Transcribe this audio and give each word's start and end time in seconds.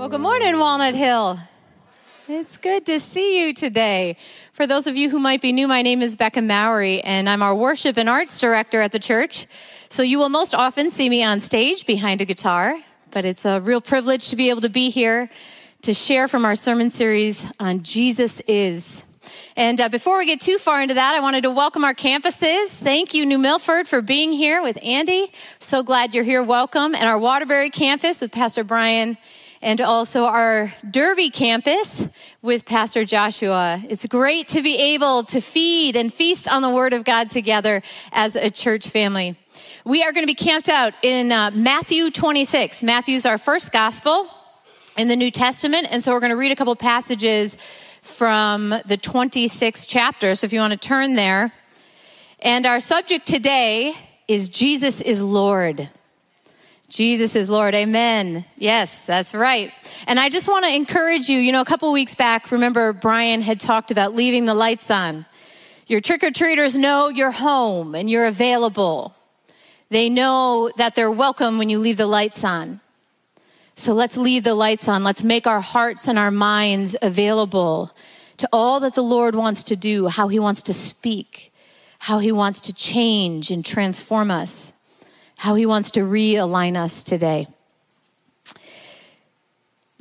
Well, 0.00 0.08
good 0.08 0.22
morning, 0.22 0.58
Walnut 0.58 0.94
Hill. 0.94 1.38
It's 2.26 2.56
good 2.56 2.86
to 2.86 3.00
see 3.00 3.44
you 3.44 3.52
today. 3.52 4.16
For 4.54 4.66
those 4.66 4.86
of 4.86 4.96
you 4.96 5.10
who 5.10 5.18
might 5.18 5.42
be 5.42 5.52
new, 5.52 5.68
my 5.68 5.82
name 5.82 6.00
is 6.00 6.16
Becca 6.16 6.40
Mowry, 6.40 7.02
and 7.02 7.28
I'm 7.28 7.42
our 7.42 7.54
worship 7.54 7.98
and 7.98 8.08
arts 8.08 8.38
director 8.38 8.80
at 8.80 8.92
the 8.92 8.98
church. 8.98 9.46
So 9.90 10.02
you 10.02 10.18
will 10.18 10.30
most 10.30 10.54
often 10.54 10.88
see 10.88 11.10
me 11.10 11.22
on 11.22 11.38
stage 11.40 11.84
behind 11.84 12.22
a 12.22 12.24
guitar, 12.24 12.80
but 13.10 13.26
it's 13.26 13.44
a 13.44 13.60
real 13.60 13.82
privilege 13.82 14.30
to 14.30 14.36
be 14.36 14.48
able 14.48 14.62
to 14.62 14.70
be 14.70 14.88
here 14.88 15.28
to 15.82 15.92
share 15.92 16.28
from 16.28 16.46
our 16.46 16.56
sermon 16.56 16.88
series 16.88 17.44
on 17.60 17.82
Jesus 17.82 18.40
is. 18.48 19.04
And 19.54 19.78
uh, 19.82 19.90
before 19.90 20.16
we 20.16 20.24
get 20.24 20.40
too 20.40 20.56
far 20.56 20.80
into 20.80 20.94
that, 20.94 21.14
I 21.14 21.20
wanted 21.20 21.42
to 21.42 21.50
welcome 21.50 21.84
our 21.84 21.94
campuses. 21.94 22.68
Thank 22.68 23.12
you, 23.12 23.26
New 23.26 23.38
Milford, 23.38 23.86
for 23.86 24.00
being 24.00 24.32
here 24.32 24.62
with 24.62 24.82
Andy. 24.82 25.30
So 25.58 25.82
glad 25.82 26.14
you're 26.14 26.24
here. 26.24 26.42
Welcome. 26.42 26.94
And 26.94 27.04
our 27.04 27.18
Waterbury 27.18 27.68
campus 27.68 28.22
with 28.22 28.32
Pastor 28.32 28.64
Brian 28.64 29.18
and 29.62 29.80
also 29.80 30.24
our 30.24 30.72
Derby 30.88 31.30
campus 31.30 32.06
with 32.42 32.64
Pastor 32.64 33.04
Joshua. 33.04 33.82
It's 33.88 34.06
great 34.06 34.48
to 34.48 34.62
be 34.62 34.76
able 34.76 35.24
to 35.24 35.40
feed 35.40 35.96
and 35.96 36.12
feast 36.12 36.48
on 36.48 36.62
the 36.62 36.70
Word 36.70 36.92
of 36.92 37.04
God 37.04 37.30
together 37.30 37.82
as 38.12 38.36
a 38.36 38.50
church 38.50 38.88
family. 38.88 39.36
We 39.84 40.02
are 40.02 40.12
going 40.12 40.22
to 40.22 40.30
be 40.30 40.34
camped 40.34 40.68
out 40.68 40.94
in 41.02 41.32
uh, 41.32 41.50
Matthew 41.52 42.10
26. 42.10 42.82
Matthew's 42.82 43.26
our 43.26 43.38
first 43.38 43.72
gospel 43.72 44.28
in 44.96 45.08
the 45.08 45.16
New 45.16 45.30
Testament, 45.30 45.88
and 45.90 46.02
so 46.02 46.12
we're 46.12 46.20
going 46.20 46.30
to 46.30 46.36
read 46.36 46.52
a 46.52 46.56
couple 46.56 46.74
passages 46.76 47.56
from 48.02 48.70
the 48.70 48.96
26th 48.96 49.84
chapter. 49.86 50.34
So 50.34 50.46
if 50.46 50.52
you 50.52 50.60
want 50.60 50.72
to 50.72 50.78
turn 50.78 51.14
there. 51.14 51.52
And 52.40 52.64
our 52.64 52.80
subject 52.80 53.26
today 53.26 53.94
is 54.26 54.48
Jesus 54.48 55.02
is 55.02 55.20
Lord. 55.22 55.90
Jesus 56.90 57.36
is 57.36 57.48
Lord. 57.48 57.72
Amen. 57.76 58.44
Yes, 58.58 59.02
that's 59.02 59.32
right. 59.32 59.72
And 60.08 60.18
I 60.18 60.28
just 60.28 60.48
want 60.48 60.64
to 60.64 60.74
encourage 60.74 61.28
you. 61.28 61.38
You 61.38 61.52
know, 61.52 61.60
a 61.60 61.64
couple 61.64 61.90
weeks 61.92 62.16
back, 62.16 62.50
remember 62.50 62.92
Brian 62.92 63.42
had 63.42 63.60
talked 63.60 63.92
about 63.92 64.12
leaving 64.12 64.44
the 64.44 64.54
lights 64.54 64.90
on. 64.90 65.24
Your 65.86 66.00
trick 66.00 66.24
or 66.24 66.32
treaters 66.32 66.76
know 66.76 67.06
you're 67.06 67.30
home 67.30 67.94
and 67.94 68.10
you're 68.10 68.26
available. 68.26 69.14
They 69.90 70.08
know 70.08 70.72
that 70.78 70.96
they're 70.96 71.12
welcome 71.12 71.58
when 71.58 71.68
you 71.68 71.78
leave 71.78 71.96
the 71.96 72.08
lights 72.08 72.42
on. 72.42 72.80
So 73.76 73.92
let's 73.92 74.16
leave 74.16 74.42
the 74.42 74.56
lights 74.56 74.88
on. 74.88 75.04
Let's 75.04 75.22
make 75.22 75.46
our 75.46 75.60
hearts 75.60 76.08
and 76.08 76.18
our 76.18 76.32
minds 76.32 76.96
available 77.00 77.94
to 78.38 78.48
all 78.52 78.80
that 78.80 78.96
the 78.96 79.02
Lord 79.02 79.36
wants 79.36 79.62
to 79.64 79.76
do, 79.76 80.08
how 80.08 80.26
He 80.26 80.40
wants 80.40 80.62
to 80.62 80.74
speak, 80.74 81.52
how 82.00 82.18
He 82.18 82.32
wants 82.32 82.60
to 82.62 82.74
change 82.74 83.52
and 83.52 83.64
transform 83.64 84.32
us 84.32 84.72
how 85.40 85.54
he 85.54 85.64
wants 85.64 85.92
to 85.92 86.00
realign 86.00 86.76
us 86.76 87.02
today. 87.02 87.46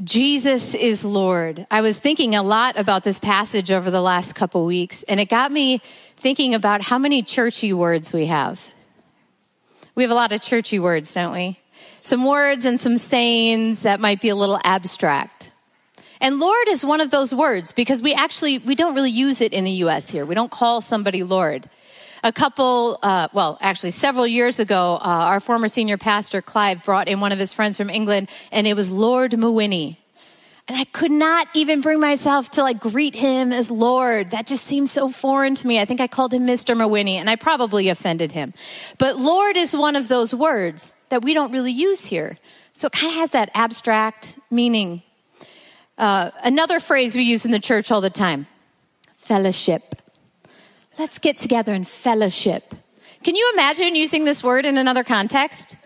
Jesus 0.03 0.75
is 0.75 1.05
Lord. 1.05 1.65
I 1.71 1.79
was 1.79 1.97
thinking 1.97 2.35
a 2.35 2.43
lot 2.43 2.77
about 2.77 3.05
this 3.05 3.19
passage 3.19 3.71
over 3.71 3.89
the 3.89 4.01
last 4.01 4.35
couple 4.35 4.65
weeks, 4.65 5.03
and 5.03 5.17
it 5.17 5.29
got 5.29 5.49
me 5.49 5.81
thinking 6.17 6.55
about 6.55 6.81
how 6.81 6.97
many 6.97 7.23
churchy 7.23 7.71
words 7.71 8.11
we 8.11 8.25
have. 8.25 8.69
We 9.95 10.03
have 10.03 10.11
a 10.11 10.13
lot 10.13 10.33
of 10.33 10.41
churchy 10.41 10.77
words, 10.77 11.13
don't 11.13 11.31
we? 11.31 11.57
Some 12.01 12.25
words 12.25 12.65
and 12.65 12.77
some 12.77 12.97
sayings 12.97 13.83
that 13.83 14.01
might 14.01 14.19
be 14.19 14.27
a 14.27 14.35
little 14.35 14.59
abstract. 14.65 15.53
And 16.19 16.39
Lord 16.39 16.67
is 16.67 16.83
one 16.83 16.99
of 16.99 17.11
those 17.11 17.33
words 17.33 17.71
because 17.71 18.01
we 18.01 18.13
actually 18.13 18.57
we 18.57 18.75
don't 18.75 18.93
really 18.93 19.09
use 19.09 19.39
it 19.39 19.53
in 19.53 19.63
the 19.63 19.71
US 19.85 20.09
here. 20.09 20.25
We 20.25 20.35
don't 20.35 20.51
call 20.51 20.81
somebody 20.81 21.23
Lord 21.23 21.69
a 22.23 22.31
couple, 22.31 22.99
uh, 23.01 23.27
well, 23.33 23.57
actually 23.61 23.91
several 23.91 24.27
years 24.27 24.59
ago, 24.59 24.97
uh, 25.01 25.05
our 25.05 25.39
former 25.39 25.67
senior 25.67 25.97
pastor, 25.97 26.41
Clive, 26.41 26.83
brought 26.83 27.07
in 27.07 27.19
one 27.19 27.31
of 27.31 27.39
his 27.39 27.53
friends 27.53 27.77
from 27.77 27.89
England, 27.89 28.29
and 28.51 28.67
it 28.67 28.75
was 28.75 28.91
Lord 28.91 29.31
Mawhinney. 29.31 29.97
And 30.67 30.77
I 30.77 30.83
could 30.83 31.11
not 31.11 31.47
even 31.55 31.81
bring 31.81 31.99
myself 31.99 32.51
to 32.51 32.61
like 32.61 32.79
greet 32.79 33.15
him 33.15 33.51
as 33.51 33.71
Lord. 33.71 34.29
That 34.29 34.45
just 34.45 34.65
seemed 34.65 34.91
so 34.91 35.09
foreign 35.09 35.55
to 35.55 35.67
me. 35.67 35.79
I 35.79 35.85
think 35.85 35.99
I 35.99 36.05
called 36.05 36.31
him 36.31 36.45
Mr. 36.45 36.75
Mawhinney, 36.75 37.15
and 37.15 37.27
I 37.27 37.37
probably 37.37 37.89
offended 37.89 38.31
him. 38.31 38.53
But 38.99 39.17
Lord 39.17 39.57
is 39.57 39.75
one 39.75 39.95
of 39.95 40.07
those 40.09 40.31
words 40.31 40.93
that 41.09 41.23
we 41.23 41.33
don't 41.33 41.51
really 41.51 41.71
use 41.71 42.05
here. 42.05 42.37
So 42.73 42.85
it 42.85 42.93
kind 42.93 43.11
of 43.11 43.15
has 43.15 43.31
that 43.31 43.49
abstract 43.55 44.37
meaning. 44.51 45.01
Uh, 45.97 46.29
another 46.43 46.79
phrase 46.79 47.15
we 47.15 47.23
use 47.23 47.45
in 47.45 47.51
the 47.51 47.59
church 47.59 47.91
all 47.91 47.99
the 48.01 48.11
time 48.11 48.45
fellowship. 49.15 49.88
Let's 50.99 51.17
get 51.17 51.37
together 51.37 51.73
and 51.73 51.87
fellowship. 51.87 52.75
Can 53.23 53.33
you 53.33 53.49
imagine 53.53 53.95
using 53.95 54.25
this 54.25 54.43
word 54.43 54.65
in 54.65 54.77
another 54.77 55.05
context? 55.05 55.77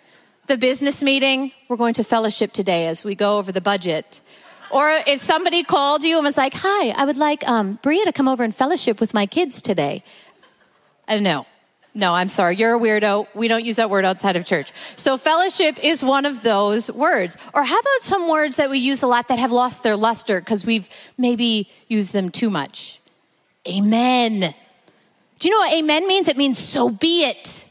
The 0.48 0.58
business 0.58 1.04
meeting, 1.04 1.52
we're 1.68 1.78
going 1.78 1.94
to 1.94 2.04
fellowship 2.04 2.52
today 2.52 2.88
as 2.88 3.04
we 3.04 3.14
go 3.14 3.38
over 3.38 3.52
the 3.52 3.62
budget. 3.62 4.22
Or 4.72 4.90
if 5.06 5.22
somebody 5.22 5.62
called 5.62 6.04
you 6.04 6.18
and 6.18 6.26
was 6.26 6.36
like, 6.36 6.56
Hi, 6.56 6.90
I 7.00 7.06
would 7.06 7.18
like 7.18 7.48
um, 7.48 7.78
Bria 7.84 8.04
to 8.06 8.12
come 8.12 8.28
over 8.28 8.44
and 8.44 8.56
fellowship 8.56 9.00
with 9.00 9.14
my 9.14 9.28
kids 9.28 9.62
today. 9.62 10.04
I 11.08 11.14
don't 11.14 11.22
know. 11.22 11.46
No, 11.94 12.16
I'm 12.16 12.28
sorry. 12.28 12.56
You're 12.56 12.76
a 12.76 12.80
weirdo. 12.80 13.28
We 13.36 13.48
don't 13.48 13.64
use 13.64 13.76
that 13.76 13.92
word 13.92 14.06
outside 14.06 14.36
of 14.36 14.46
church. 14.46 14.72
So, 14.96 15.20
fellowship 15.20 15.78
is 15.84 16.04
one 16.04 16.26
of 16.26 16.42
those 16.42 16.90
words. 16.92 17.38
Or 17.54 17.64
how 17.64 17.78
about 17.78 18.02
some 18.02 18.28
words 18.28 18.56
that 18.56 18.72
we 18.72 18.80
use 18.80 19.04
a 19.04 19.08
lot 19.08 19.28
that 19.28 19.38
have 19.38 19.52
lost 19.52 19.84
their 19.84 19.96
luster 19.96 20.40
because 20.40 20.66
we've 20.66 20.90
maybe 21.20 21.70
used 21.88 22.14
them 22.14 22.32
too 22.32 22.50
much? 22.50 23.00
Amen. 23.68 24.56
Do 25.44 25.50
you 25.50 25.56
know 25.56 25.68
what 25.68 25.74
amen 25.74 26.08
means? 26.08 26.30
It 26.30 26.38
means 26.38 26.58
so 26.58 26.90
be 26.90 27.26
it. 27.26 27.66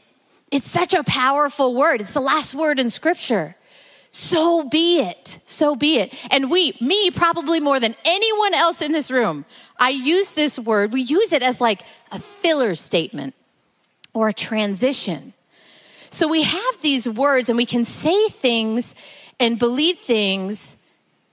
It's 0.51 0.71
such 0.71 0.93
a 0.93 1.03
powerful 1.03 1.75
word. 1.75 2.03
It's 2.03 2.13
the 2.13 2.21
last 2.21 2.55
word 2.55 2.79
in 2.79 2.91
scripture. 2.91 3.57
So 4.11 4.69
be 4.69 5.01
it. 5.01 5.39
So 5.47 5.75
be 5.75 5.97
it. 5.97 6.13
And 6.31 6.51
we, 6.51 6.77
me 6.83 7.11
probably 7.11 7.61
more 7.61 7.81
than 7.81 7.95
anyone 8.05 8.53
else 8.53 8.83
in 8.83 8.93
this 8.93 9.11
room, 9.11 9.47
I 9.79 9.89
use 9.89 10.35
this 10.35 10.59
word, 10.59 10.93
we 10.93 11.01
use 11.01 11.33
it 11.33 11.43
as 11.43 11.63
like 11.63 11.81
a 12.11 12.19
filler 12.19 12.75
statement 12.75 13.35
or 14.13 14.29
a 14.29 14.35
transition. 14.35 15.33
So 16.11 16.29
we 16.29 16.43
have 16.43 16.81
these 16.83 17.09
words 17.09 17.49
and 17.49 17.57
we 17.57 17.65
can 17.65 17.85
say 17.85 18.29
things 18.29 18.95
and 19.41 19.59
believe 19.59 19.97
things 19.97 20.77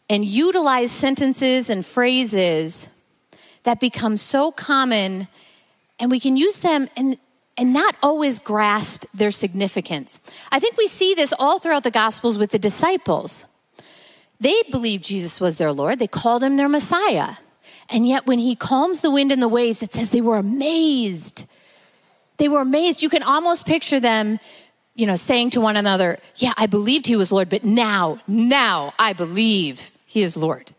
and 0.09 0.23
utilize 0.23 0.89
sentences 0.89 1.69
and 1.69 1.85
phrases 1.85 2.87
that 3.63 3.81
become 3.81 4.15
so 4.15 4.53
common 4.53 5.27
and 5.99 6.09
we 6.09 6.19
can 6.19 6.37
use 6.37 6.59
them 6.61 6.89
and 6.95 7.17
and 7.59 7.73
not 7.73 7.93
always 8.01 8.39
grasp 8.39 9.03
their 9.13 9.31
significance. 9.31 10.21
I 10.49 10.61
think 10.61 10.77
we 10.77 10.87
see 10.87 11.13
this 11.13 11.33
all 11.37 11.59
throughout 11.59 11.83
the 11.83 11.91
Gospels 11.91 12.37
with 12.37 12.51
the 12.51 12.59
disciples. 12.59 13.45
They 14.39 14.63
believed 14.71 15.03
Jesus 15.03 15.41
was 15.41 15.57
their 15.57 15.73
Lord, 15.73 15.99
they 15.99 16.07
called 16.07 16.41
him 16.41 16.55
their 16.55 16.69
Messiah. 16.69 17.33
And 17.89 18.07
yet, 18.07 18.27
when 18.27 18.39
he 18.39 18.55
calms 18.55 19.01
the 19.01 19.11
wind 19.11 19.31
and 19.31 19.41
the 19.41 19.47
waves, 19.47 19.83
it 19.83 19.91
says 19.91 20.11
they 20.11 20.21
were 20.21 20.37
amazed. 20.37 21.45
They 22.37 22.47
were 22.47 22.61
amazed. 22.61 23.01
You 23.01 23.09
can 23.09 23.23
almost 23.23 23.65
picture 23.65 23.99
them, 23.99 24.39
you 24.95 25.07
know, 25.07 25.15
saying 25.15 25.49
to 25.51 25.61
one 25.61 25.75
another, 25.75 26.19
Yeah, 26.35 26.53
I 26.55 26.67
believed 26.67 27.07
he 27.07 27.15
was 27.15 27.31
Lord, 27.31 27.49
but 27.49 27.63
now, 27.63 28.21
now 28.27 28.93
I 28.99 29.13
believe 29.13 29.91
he 30.05 30.21
is 30.21 30.37
Lord. 30.37 30.71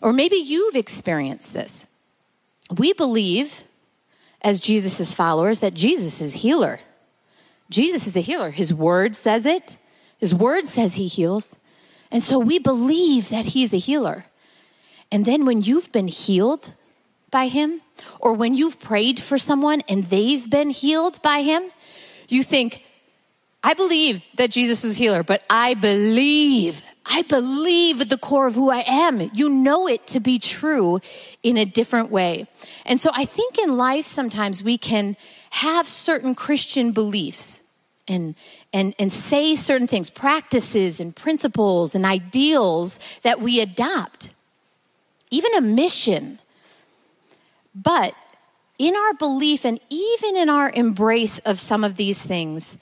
Or 0.00 0.12
maybe 0.12 0.36
you've 0.36 0.76
experienced 0.76 1.52
this. 1.52 1.86
We 2.74 2.94
believe 2.94 3.62
as 4.44 4.60
Jesus' 4.60 5.14
followers 5.14 5.60
that 5.60 5.74
Jesus 5.74 6.20
is 6.20 6.34
healer. 6.34 6.78
Jesus 7.70 8.06
is 8.06 8.16
a 8.16 8.20
healer. 8.20 8.50
His 8.50 8.72
word 8.72 9.16
says 9.16 9.46
it. 9.46 9.78
His 10.18 10.34
word 10.34 10.66
says 10.66 10.94
he 10.94 11.08
heals. 11.08 11.58
And 12.10 12.22
so 12.22 12.38
we 12.38 12.58
believe 12.58 13.30
that 13.30 13.46
he's 13.46 13.72
a 13.72 13.78
healer. 13.78 14.26
And 15.10 15.24
then 15.24 15.46
when 15.46 15.62
you've 15.62 15.90
been 15.90 16.08
healed 16.08 16.74
by 17.30 17.48
him, 17.48 17.80
or 18.20 18.34
when 18.34 18.54
you've 18.54 18.78
prayed 18.78 19.18
for 19.18 19.38
someone 19.38 19.80
and 19.88 20.04
they've 20.04 20.48
been 20.48 20.70
healed 20.70 21.20
by 21.22 21.42
him, 21.42 21.62
you 22.28 22.42
think, 22.42 22.84
I 23.62 23.74
believe 23.74 24.22
that 24.36 24.50
Jesus 24.50 24.84
was 24.84 24.96
healer, 24.96 25.22
but 25.22 25.42
I 25.48 25.74
believe, 25.74 26.82
I 27.06 27.22
believe 27.22 28.00
at 28.00 28.08
the 28.08 28.18
core 28.18 28.46
of 28.46 28.54
who 28.54 28.70
I 28.70 28.84
am. 28.86 29.30
You 29.34 29.48
know 29.50 29.86
it 29.86 30.06
to 30.08 30.20
be 30.20 30.38
true 30.38 31.00
in 31.42 31.56
a 31.56 31.64
different 31.64 32.10
way. 32.10 32.46
And 32.86 32.98
so 32.98 33.10
I 33.14 33.24
think 33.24 33.58
in 33.58 33.76
life 33.76 34.04
sometimes 34.04 34.62
we 34.62 34.78
can 34.78 35.16
have 35.50 35.86
certain 35.86 36.34
Christian 36.34 36.92
beliefs 36.92 37.62
and, 38.08 38.34
and, 38.72 38.94
and 38.98 39.12
say 39.12 39.54
certain 39.54 39.86
things, 39.86 40.10
practices 40.10 41.00
and 41.00 41.14
principles 41.14 41.94
and 41.94 42.04
ideals 42.04 42.98
that 43.22 43.40
we 43.40 43.60
adopt, 43.60 44.32
even 45.30 45.54
a 45.54 45.60
mission. 45.60 46.38
But 47.74 48.14
in 48.78 48.94
our 48.96 49.14
belief 49.14 49.64
and 49.64 49.78
even 49.90 50.36
in 50.36 50.48
our 50.48 50.70
embrace 50.74 51.38
of 51.40 51.60
some 51.60 51.84
of 51.84 51.96
these 51.96 52.24
things, 52.24 52.76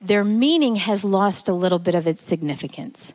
their 0.00 0.24
meaning 0.24 0.76
has 0.76 1.04
lost 1.04 1.48
a 1.48 1.54
little 1.54 1.78
bit 1.78 1.94
of 1.94 2.06
its 2.06 2.22
significance. 2.22 3.14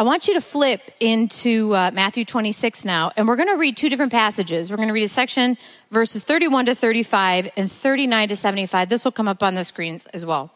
I 0.00 0.02
want 0.02 0.28
you 0.28 0.32
to 0.32 0.40
flip 0.40 0.80
into 0.98 1.74
uh, 1.74 1.90
Matthew 1.92 2.24
26 2.24 2.86
now, 2.86 3.12
and 3.18 3.28
we're 3.28 3.36
going 3.36 3.50
to 3.50 3.58
read 3.58 3.76
two 3.76 3.90
different 3.90 4.12
passages. 4.12 4.70
We're 4.70 4.78
going 4.78 4.88
to 4.88 4.94
read 4.94 5.04
a 5.04 5.08
section, 5.08 5.58
verses 5.90 6.22
31 6.22 6.64
to 6.64 6.74
35 6.74 7.50
and 7.58 7.70
39 7.70 8.30
to 8.30 8.36
75. 8.36 8.88
This 8.88 9.04
will 9.04 9.12
come 9.12 9.28
up 9.28 9.42
on 9.42 9.56
the 9.56 9.62
screens 9.62 10.06
as 10.06 10.24
well. 10.24 10.54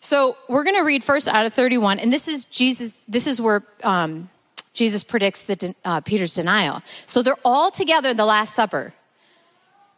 So 0.00 0.36
we're 0.50 0.64
going 0.64 0.76
to 0.76 0.82
read 0.82 1.02
first 1.02 1.28
out 1.28 1.46
of 1.46 1.54
31, 1.54 1.98
and 1.98 2.12
this 2.12 2.28
is 2.28 2.44
Jesus, 2.44 3.02
this 3.08 3.26
is 3.26 3.40
where 3.40 3.62
um, 3.84 4.28
Jesus 4.74 5.02
predicts 5.02 5.44
the, 5.44 5.74
uh, 5.86 6.02
Peter's 6.02 6.34
denial. 6.34 6.82
So 7.06 7.22
they're 7.22 7.36
all 7.42 7.70
together 7.70 8.10
in 8.10 8.18
the 8.18 8.26
Last 8.26 8.52
Supper. 8.52 8.92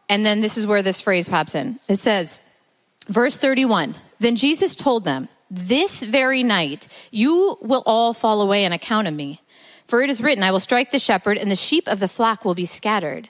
And 0.07 0.25
then 0.25 0.39
this 0.39 0.57
is 0.57 0.65
where 0.65 0.81
this 0.81 1.01
phrase 1.01 1.27
pops 1.27 1.55
in. 1.55 1.77
It 1.89 1.97
says, 1.97 2.39
verse 3.09 3.35
31 3.35 3.95
Then 4.21 4.37
Jesus 4.37 4.75
told 4.75 5.03
them, 5.03 5.27
This 5.49 6.03
very 6.03 6.43
night 6.43 6.87
you 7.11 7.57
will 7.61 7.83
all 7.85 8.13
fall 8.13 8.41
away 8.41 8.65
on 8.65 8.71
account 8.71 9.07
of 9.07 9.13
me. 9.13 9.41
For 9.87 10.01
it 10.01 10.09
is 10.09 10.21
written, 10.21 10.43
I 10.43 10.51
will 10.51 10.59
strike 10.59 10.91
the 10.91 10.99
shepherd, 10.99 11.37
and 11.37 11.49
the 11.49 11.55
sheep 11.55 11.87
of 11.87 11.99
the 11.99 12.09
flock 12.09 12.43
will 12.43 12.55
be 12.55 12.65
scattered. 12.65 13.29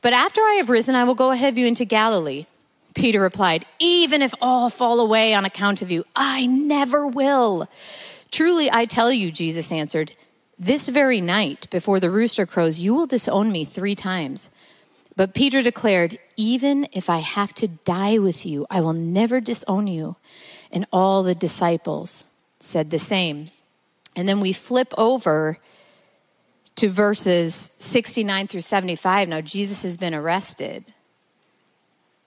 But 0.00 0.12
after 0.12 0.40
I 0.40 0.54
have 0.54 0.68
risen, 0.68 0.96
I 0.96 1.04
will 1.04 1.14
go 1.14 1.30
ahead 1.30 1.52
of 1.52 1.58
you 1.58 1.66
into 1.66 1.84
Galilee. 1.84 2.46
Peter 2.94 3.20
replied, 3.20 3.64
Even 3.78 4.20
if 4.20 4.34
all 4.42 4.68
fall 4.68 4.98
away 4.98 5.32
on 5.32 5.44
account 5.44 5.80
of 5.80 5.92
you, 5.92 6.04
I 6.16 6.46
never 6.46 7.06
will. 7.06 7.68
Truly, 8.32 8.70
I 8.70 8.84
tell 8.84 9.12
you, 9.12 9.30
Jesus 9.30 9.70
answered, 9.70 10.14
this 10.62 10.88
very 10.88 11.20
night, 11.20 11.66
before 11.70 11.98
the 11.98 12.08
rooster 12.08 12.46
crows, 12.46 12.78
you 12.78 12.94
will 12.94 13.08
disown 13.08 13.50
me 13.50 13.64
three 13.64 13.96
times. 13.96 14.48
But 15.16 15.34
Peter 15.34 15.60
declared, 15.60 16.20
Even 16.36 16.86
if 16.92 17.10
I 17.10 17.18
have 17.18 17.52
to 17.54 17.66
die 17.66 18.18
with 18.18 18.46
you, 18.46 18.66
I 18.70 18.80
will 18.80 18.92
never 18.92 19.40
disown 19.40 19.88
you. 19.88 20.14
And 20.72 20.86
all 20.92 21.22
the 21.22 21.34
disciples 21.34 22.24
said 22.60 22.90
the 22.90 22.98
same. 22.98 23.50
And 24.16 24.28
then 24.28 24.40
we 24.40 24.52
flip 24.52 24.92
over 24.96 25.58
to 26.76 26.88
verses 26.88 27.54
69 27.78 28.46
through 28.46 28.62
75. 28.62 29.28
Now, 29.28 29.40
Jesus 29.40 29.82
has 29.82 29.96
been 29.96 30.14
arrested 30.14 30.92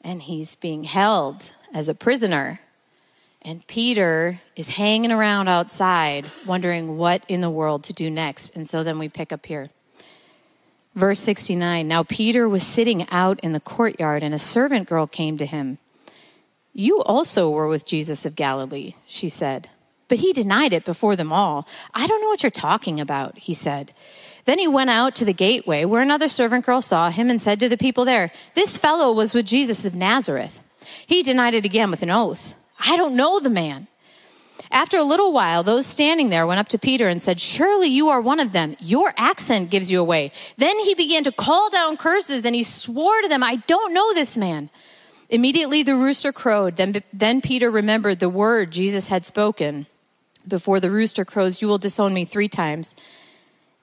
and 0.01 0.21
he's 0.21 0.55
being 0.55 0.83
held 0.83 1.51
as 1.73 1.89
a 1.89 1.95
prisoner. 1.95 2.59
And 3.41 3.65
Peter 3.67 4.39
is 4.55 4.69
hanging 4.69 5.11
around 5.11 5.47
outside, 5.47 6.25
wondering 6.45 6.97
what 6.97 7.25
in 7.27 7.41
the 7.41 7.49
world 7.49 7.83
to 7.85 7.93
do 7.93 8.09
next. 8.09 8.55
And 8.55 8.67
so 8.67 8.83
then 8.83 8.97
we 8.97 9.09
pick 9.09 9.31
up 9.33 9.45
here. 9.45 9.69
Verse 10.95 11.19
69 11.19 11.87
Now 11.87 12.03
Peter 12.03 12.47
was 12.47 12.65
sitting 12.65 13.07
out 13.09 13.39
in 13.41 13.51
the 13.51 13.59
courtyard, 13.59 14.23
and 14.23 14.33
a 14.33 14.39
servant 14.39 14.87
girl 14.87 15.05
came 15.05 15.37
to 15.37 15.45
him. 15.45 15.77
You 16.77 17.01
also 17.03 17.49
were 17.49 17.69
with 17.69 17.85
Jesus 17.85 18.25
of 18.25 18.35
Galilee, 18.35 18.95
she 19.07 19.29
said. 19.29 19.69
But 20.09 20.19
he 20.19 20.33
denied 20.33 20.73
it 20.73 20.83
before 20.83 21.15
them 21.15 21.31
all. 21.31 21.65
I 21.93 22.05
don't 22.05 22.21
know 22.21 22.27
what 22.27 22.43
you're 22.43 22.49
talking 22.49 22.99
about, 22.99 23.37
he 23.37 23.53
said. 23.53 23.93
Then 24.43 24.59
he 24.59 24.67
went 24.67 24.89
out 24.89 25.15
to 25.15 25.25
the 25.25 25.31
gateway, 25.31 25.85
where 25.85 26.01
another 26.01 26.27
servant 26.27 26.65
girl 26.65 26.81
saw 26.81 27.09
him 27.09 27.29
and 27.29 27.41
said 27.41 27.61
to 27.61 27.69
the 27.69 27.77
people 27.77 28.03
there, 28.03 28.29
This 28.55 28.77
fellow 28.77 29.13
was 29.13 29.33
with 29.33 29.45
Jesus 29.45 29.85
of 29.85 29.95
Nazareth. 29.95 30.59
He 31.07 31.23
denied 31.23 31.53
it 31.53 31.63
again 31.63 31.89
with 31.89 32.03
an 32.03 32.11
oath. 32.11 32.55
I 32.77 32.97
don't 32.97 33.15
know 33.15 33.39
the 33.39 33.49
man. 33.49 33.87
After 34.69 34.97
a 34.97 35.03
little 35.03 35.31
while, 35.31 35.63
those 35.63 35.85
standing 35.85 36.27
there 36.27 36.45
went 36.45 36.59
up 36.59 36.67
to 36.69 36.77
Peter 36.77 37.07
and 37.07 37.21
said, 37.21 37.39
Surely 37.39 37.87
you 37.87 38.09
are 38.09 38.19
one 38.19 38.41
of 38.41 38.51
them. 38.51 38.75
Your 38.81 39.13
accent 39.15 39.69
gives 39.69 39.89
you 39.89 40.01
away. 40.01 40.33
Then 40.57 40.77
he 40.79 40.93
began 40.93 41.23
to 41.23 41.31
call 41.31 41.69
down 41.69 41.95
curses 41.95 42.43
and 42.43 42.53
he 42.53 42.63
swore 42.63 43.21
to 43.21 43.29
them, 43.29 43.43
I 43.43 43.55
don't 43.67 43.93
know 43.93 44.13
this 44.13 44.37
man. 44.37 44.69
Immediately 45.29 45.83
the 45.83 45.95
rooster 45.95 46.31
crowed. 46.31 46.77
Then, 46.77 47.03
then 47.11 47.41
Peter 47.41 47.71
remembered 47.71 48.19
the 48.19 48.29
word 48.29 48.71
Jesus 48.71 49.07
had 49.07 49.25
spoken. 49.25 49.87
Before 50.47 50.79
the 50.79 50.91
rooster 50.91 51.25
crows, 51.25 51.61
you 51.61 51.67
will 51.67 51.77
disown 51.77 52.13
me 52.13 52.25
three 52.25 52.47
times. 52.47 52.95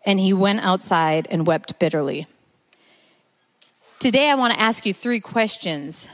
And 0.04 0.20
he 0.20 0.32
went 0.32 0.60
outside 0.60 1.26
and 1.30 1.46
wept 1.46 1.78
bitterly. 1.78 2.26
Today, 3.98 4.30
I 4.30 4.34
want 4.34 4.54
to 4.54 4.60
ask 4.60 4.84
you 4.84 4.94
three 4.94 5.20
questions 5.20 6.08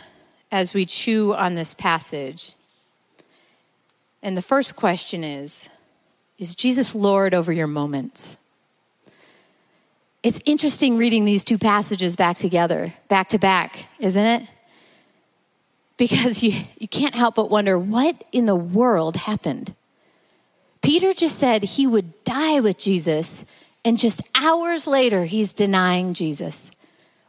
as 0.50 0.74
we 0.74 0.86
chew 0.86 1.34
on 1.34 1.54
this 1.54 1.74
passage. 1.74 2.52
And 4.22 4.36
the 4.36 4.42
first 4.42 4.76
question 4.76 5.24
is 5.24 5.68
Is 6.38 6.54
Jesus 6.54 6.94
Lord 6.94 7.34
over 7.34 7.52
your 7.52 7.66
moments? 7.66 8.36
It's 10.22 10.40
interesting 10.44 10.98
reading 10.98 11.24
these 11.24 11.44
two 11.44 11.58
passages 11.58 12.16
back 12.16 12.36
together, 12.36 12.92
back 13.08 13.28
to 13.30 13.38
back, 13.38 13.86
isn't 14.00 14.24
it? 14.24 14.48
Because 15.98 16.42
you, 16.42 16.64
you 16.78 16.88
can't 16.88 17.14
help 17.14 17.34
but 17.34 17.50
wonder 17.50 17.78
what 17.78 18.24
in 18.32 18.46
the 18.46 18.56
world 18.56 19.16
happened. 19.16 19.74
Peter 20.80 21.12
just 21.12 21.38
said 21.38 21.62
he 21.62 21.86
would 21.86 22.24
die 22.24 22.60
with 22.60 22.78
Jesus, 22.78 23.44
and 23.84 23.98
just 23.98 24.22
hours 24.34 24.86
later, 24.86 25.24
he's 25.26 25.52
denying 25.52 26.14
Jesus. 26.14 26.70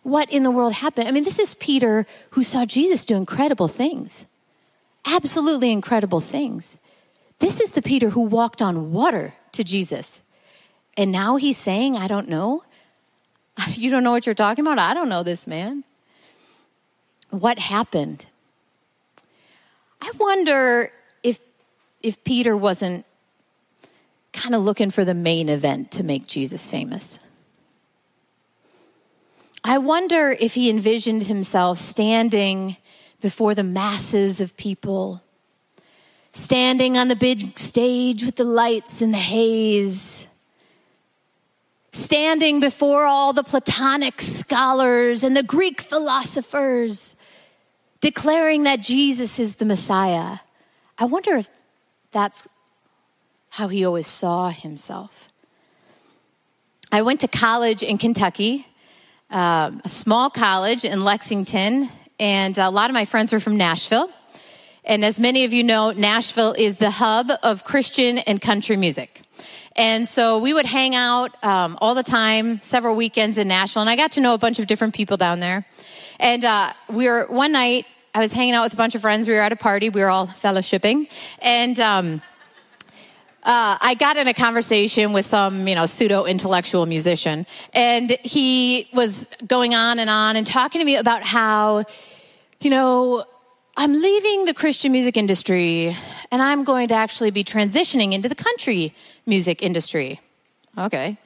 What 0.04 0.32
in 0.32 0.44
the 0.44 0.52
world 0.52 0.74
happened? 0.74 1.10
I 1.10 1.12
mean, 1.12 1.26
this 1.26 1.40
is 1.40 1.56
Peter 1.56 2.06
who 2.32 2.44
saw 2.44 2.66
Jesus 2.66 3.04
do 3.04 3.18
incredible 3.18 3.68
things 3.68 4.26
absolutely 5.06 5.72
incredible 5.72 6.20
things. 6.20 6.78
This 7.40 7.60
is 7.60 7.72
the 7.72 7.82
Peter 7.82 8.10
who 8.10 8.22
walked 8.22 8.62
on 8.62 8.92
water 8.92 9.34
to 9.54 9.64
Jesus. 9.64 10.22
And 10.98 11.12
now 11.12 11.38
he's 11.38 11.58
saying, 11.58 11.96
I 11.96 12.08
don't 12.08 12.30
know. 12.30 12.64
You 13.74 13.92
don't 13.92 14.04
know 14.04 14.12
what 14.12 14.26
you're 14.26 14.36
talking 14.36 14.66
about? 14.66 14.80
I 14.80 14.94
don't 14.94 15.10
know 15.10 15.24
this 15.24 15.46
man. 15.46 15.84
What 17.30 17.60
happened? 17.60 18.26
I 20.02 20.12
wonder 20.18 20.92
if 21.24 21.40
if 22.02 22.24
Peter 22.24 22.56
wasn't 22.56 23.06
kind 24.34 24.56
of 24.56 24.62
looking 24.62 24.92
for 24.92 25.04
the 25.04 25.14
main 25.14 25.50
event 25.50 25.92
to 25.92 26.04
make 26.04 26.28
Jesus 26.28 26.70
famous. 26.70 27.20
I 29.64 29.78
wonder 29.78 30.36
if 30.40 30.54
he 30.54 30.70
envisioned 30.70 31.24
himself 31.24 31.80
standing 31.80 32.78
before 33.20 33.54
the 33.54 33.64
masses 33.64 34.40
of 34.40 34.56
people, 34.56 35.22
standing 36.32 36.98
on 36.98 37.10
the 37.10 37.16
big 37.16 37.60
stage 37.60 38.24
with 38.24 38.38
the 38.38 38.46
lights 38.46 39.02
and 39.02 39.14
the 39.14 39.18
haze, 39.18 40.28
standing 41.92 42.62
before 42.62 43.06
all 43.06 43.34
the 43.34 43.44
Platonic 43.44 44.22
scholars 44.22 45.24
and 45.24 45.36
the 45.36 45.44
Greek 45.44 45.82
philosophers, 45.82 47.16
declaring 48.02 48.64
that 48.64 48.82
Jesus 48.82 49.40
is 49.40 49.56
the 49.56 49.66
Messiah. 49.66 50.40
I 50.98 51.06
wonder 51.06 51.36
if 51.36 51.50
that's 52.12 52.48
how 53.50 53.68
he 53.68 53.86
always 53.86 54.08
saw 54.08 54.50
himself. 54.50 55.30
I 56.92 57.02
went 57.02 57.20
to 57.22 57.28
college 57.28 57.84
in 57.84 57.98
Kentucky, 57.98 58.66
um, 59.30 59.82
a 59.86 59.90
small 59.90 60.30
college 60.30 60.86
in 60.86 61.04
Lexington, 61.04 61.90
and 62.20 62.58
a 62.58 62.70
lot 62.70 62.90
of 62.90 62.94
my 62.94 63.06
friends 63.06 63.32
were 63.32 63.40
from 63.40 63.58
Nashville. 63.58 64.10
And 64.84 65.06
as 65.06 65.20
many 65.20 65.46
of 65.46 65.54
you 65.54 65.64
know, 65.64 65.92
Nashville 65.92 66.56
is 66.58 66.78
the 66.78 66.90
hub 66.90 67.30
of 67.44 67.64
Christian 67.64 68.18
and 68.20 68.42
country 68.42 68.76
music. 68.76 69.22
And 69.76 70.08
so 70.08 70.40
we 70.40 70.54
would 70.54 70.66
hang 70.66 70.96
out 70.96 71.42
um, 71.44 71.78
all 71.80 71.94
the 71.94 72.04
time, 72.04 72.60
several 72.62 72.96
weekends 72.96 73.38
in 73.38 73.48
Nashville, 73.48 73.82
and 73.82 73.90
I 73.90 73.96
got 73.96 74.12
to 74.14 74.22
know 74.22 74.34
a 74.34 74.38
bunch 74.38 74.60
of 74.60 74.68
different 74.68 74.96
people 74.96 75.16
down 75.16 75.40
there. 75.40 75.66
And 76.20 76.44
uh, 76.44 76.74
we 76.90 77.08
were 77.08 77.26
one 77.28 77.52
night, 77.52 77.86
I 78.14 78.20
was 78.20 78.34
hanging 78.34 78.54
out 78.54 78.64
with 78.64 78.74
a 78.74 78.78
bunch 78.78 78.96
of 78.96 79.02
friends. 79.02 79.28
We 79.28 79.34
were 79.34 79.42
at 79.42 79.52
a 79.52 79.56
party. 79.56 79.90
We 79.90 80.02
were 80.02 80.10
all 80.10 80.28
fellowshipping, 80.28 81.08
and 81.42 81.80
um, 81.80 82.22
uh, 83.44 83.78
I 83.80 83.96
got 83.98 84.18
in 84.18 84.28
a 84.28 84.34
conversation 84.34 85.14
with 85.14 85.26
some, 85.26 85.68
you 85.68 85.76
know, 85.76 85.86
pseudo 85.86 86.26
intellectual 86.26 86.86
musician, 86.86 87.46
and 87.74 88.12
he 88.24 88.90
was 88.94 89.28
going 89.48 89.76
on 89.76 90.00
and 90.00 90.10
on 90.10 90.36
and 90.36 90.46
talking 90.46 90.80
to 90.80 90.86
me 90.86 90.96
about 90.96 91.24
how 91.24 91.86
you 92.62 92.70
know, 92.70 93.24
I'm 93.78 93.94
leaving 93.94 94.46
the 94.46 94.54
Christian 94.54 94.92
music 94.92 95.16
industry 95.16 95.96
and 96.32 96.42
I'm 96.42 96.64
going 96.64 96.90
to 96.90 96.96
actually 96.96 97.32
be 97.32 97.44
transitioning 97.44 98.14
into 98.14 98.28
the 98.28 98.36
country 98.36 98.94
music 99.26 99.64
industry. 99.64 100.20
Okay. 100.78 101.18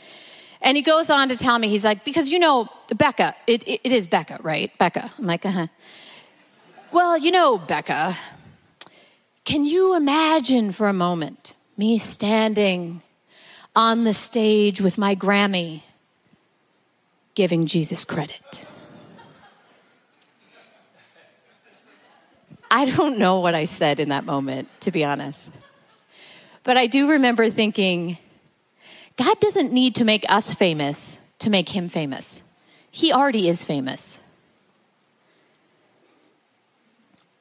And 0.63 0.77
he 0.77 0.81
goes 0.81 1.09
on 1.09 1.27
to 1.27 1.35
tell 1.35 1.59
me, 1.59 1.67
he's 1.67 1.83
like, 1.83 2.05
because 2.05 2.31
you 2.31 2.39
know, 2.39 2.69
Becca, 2.95 3.35
it, 3.45 3.67
it, 3.67 3.81
it 3.83 3.91
is 3.91 4.07
Becca, 4.07 4.39
right? 4.41 4.75
Becca. 4.77 5.11
I'm 5.19 5.25
like, 5.25 5.45
uh 5.45 5.51
huh. 5.51 5.67
Well, 6.91 7.17
you 7.17 7.31
know, 7.31 7.57
Becca, 7.57 8.17
can 9.43 9.65
you 9.65 9.95
imagine 9.95 10.71
for 10.71 10.87
a 10.87 10.93
moment 10.93 11.53
me 11.75 11.97
standing 11.97 13.01
on 13.75 14.05
the 14.05 14.13
stage 14.13 14.79
with 14.79 14.97
my 14.97 15.15
Grammy 15.15 15.81
giving 17.35 17.65
Jesus 17.65 18.05
credit? 18.05 18.65
I 22.71 22.85
don't 22.85 23.17
know 23.17 23.41
what 23.41 23.53
I 23.53 23.65
said 23.65 23.99
in 23.99 24.09
that 24.09 24.23
moment, 24.23 24.69
to 24.81 24.91
be 24.91 25.03
honest. 25.03 25.51
But 26.63 26.77
I 26.77 26.87
do 26.87 27.09
remember 27.11 27.49
thinking, 27.49 28.17
God 29.17 29.39
doesn't 29.39 29.71
need 29.71 29.95
to 29.95 30.05
make 30.05 30.25
us 30.29 30.53
famous 30.53 31.19
to 31.39 31.49
make 31.49 31.69
him 31.69 31.89
famous. 31.89 32.41
He 32.89 33.11
already 33.11 33.47
is 33.47 33.63
famous. 33.63 34.21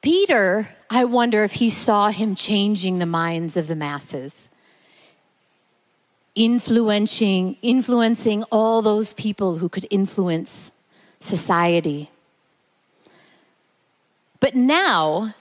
Peter, 0.01 0.69
I 0.89 1.05
wonder 1.05 1.43
if 1.43 1.53
he 1.53 1.69
saw 1.69 2.09
him 2.09 2.35
changing 2.35 2.99
the 2.99 3.05
minds 3.05 3.55
of 3.55 3.67
the 3.67 3.75
masses, 3.75 4.47
influencing, 6.35 7.57
influencing 7.61 8.43
all 8.51 8.81
those 8.81 9.13
people 9.13 9.57
who 9.57 9.69
could 9.69 9.87
influence 9.89 10.71
society. 11.19 12.11
But 14.39 14.55
now, 14.55 15.33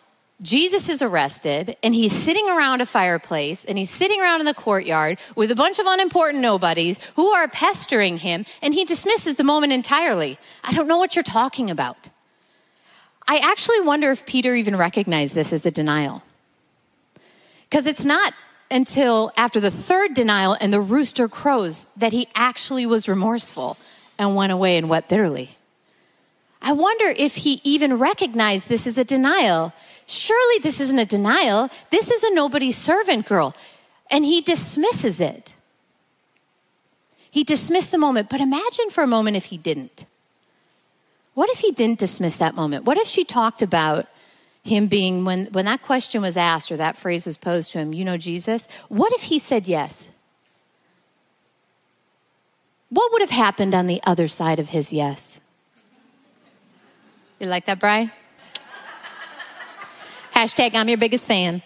Jesus 0.43 0.89
is 0.89 1.03
arrested 1.03 1.77
and 1.83 1.95
he's 1.95 2.13
sitting 2.13 2.49
around 2.49 2.81
a 2.81 2.87
fireplace 2.87 3.65
and 3.65 3.79
he's 3.79 3.91
sitting 3.91 4.21
around 4.21 4.41
in 4.41 4.47
the 4.47 4.55
courtyard 4.55 5.19
with 5.37 5.51
a 5.51 5.57
bunch 5.57 5.79
of 5.79 5.87
unimportant 5.87 6.43
nobodies 6.43 6.99
who 7.15 7.29
are 7.29 7.47
pestering 7.47 8.19
him 8.19 8.45
and 8.61 8.75
he 8.75 8.85
dismisses 8.85 9.37
the 9.37 9.45
moment 9.45 9.73
entirely. 9.73 10.39
I 10.65 10.73
don't 10.73 10.89
know 10.89 10.99
what 10.99 11.15
you're 11.15 11.23
talking 11.23 11.71
about. 11.71 12.11
I 13.27 13.39
actually 13.39 13.81
wonder 13.81 14.11
if 14.11 14.27
Peter 14.27 14.55
even 14.55 14.77
recognized 14.77 15.35
this 15.35 15.53
as 15.53 15.65
a 15.65 15.71
denial. 15.71 16.23
Because 17.71 17.87
it's 17.87 18.05
not 18.05 18.35
until 18.71 19.31
after 19.37 19.61
the 19.61 19.71
third 19.71 20.15
denial 20.15 20.57
and 20.61 20.73
the 20.73 20.81
rooster 20.81 21.29
crows 21.29 21.87
that 21.97 22.13
he 22.13 22.27
actually 22.35 22.85
was 22.85 23.09
remorseful 23.09 23.77
and 24.19 24.35
went 24.35 24.51
away 24.51 24.77
and 24.77 24.89
wept 24.89 25.09
bitterly. 25.09 25.57
I 26.61 26.73
wonder 26.73 27.13
if 27.17 27.37
he 27.37 27.61
even 27.65 27.99
recognized 27.99 28.69
this 28.69 28.87
as 28.87 28.99
a 28.99 29.05
denial 29.05 29.73
Surely 30.07 30.59
this 30.61 30.81
isn't 30.81 30.99
a 30.99 31.07
denial. 31.07 31.71
This 31.91 32.11
is 32.11 32.23
a 32.23 32.35
nobody's 32.35 32.77
servant 32.77 33.27
girl. 33.27 33.55
And 34.11 34.25
he 34.25 34.41
dismisses 34.41 35.21
it. 35.21 35.55
He 37.31 37.45
dismissed 37.45 37.93
the 37.93 37.99
moment, 37.99 38.29
but 38.29 38.41
imagine 38.41 38.91
for 38.91 39.03
a 39.03 39.07
moment 39.07 39.37
if 39.37 39.47
he 39.47 39.57
didn't. 39.57 40.05
What 41.35 41.49
if 41.49 41.61
he 41.61 41.73
didn't 41.73 41.99
dismiss 41.99 42.37
that 42.37 42.55
moment? 42.55 42.85
What 42.85 42.99
if 42.99 43.07
she 43.07 43.25
talked 43.25 43.63
about 43.63 44.07
him 44.63 44.87
being, 44.87 45.25
when, 45.25 45.47
when 45.47 45.65
that 45.65 45.81
question 45.81 46.21
was 46.21 46.37
asked 46.37 46.71
or 46.71 46.77
that 46.77 46.97
phrase 46.97 47.25
was 47.25 47.39
posed 47.39 47.71
to 47.73 47.79
him, 47.79 47.95
you 47.95 48.05
know 48.05 48.19
Jesus? 48.19 48.69
What 48.89 49.13
if 49.15 49.23
he 49.23 49.39
said 49.39 49.67
yes? 49.67 50.09
What 52.91 53.11
would 53.13 53.23
have 53.23 53.31
happened 53.31 53.75
on 53.75 53.87
the 53.87 54.03
other 54.05 54.29
side 54.29 54.59
of 54.59 54.69
his 54.69 54.93
yes? 54.93 55.41
You 57.41 57.47
like 57.47 57.65
that, 57.65 57.81
Brian? 57.81 58.13
Hashtag 60.43 60.75
I'm 60.75 60.89
your 60.89 60.99
biggest 60.99 61.29
fan. 61.29 61.63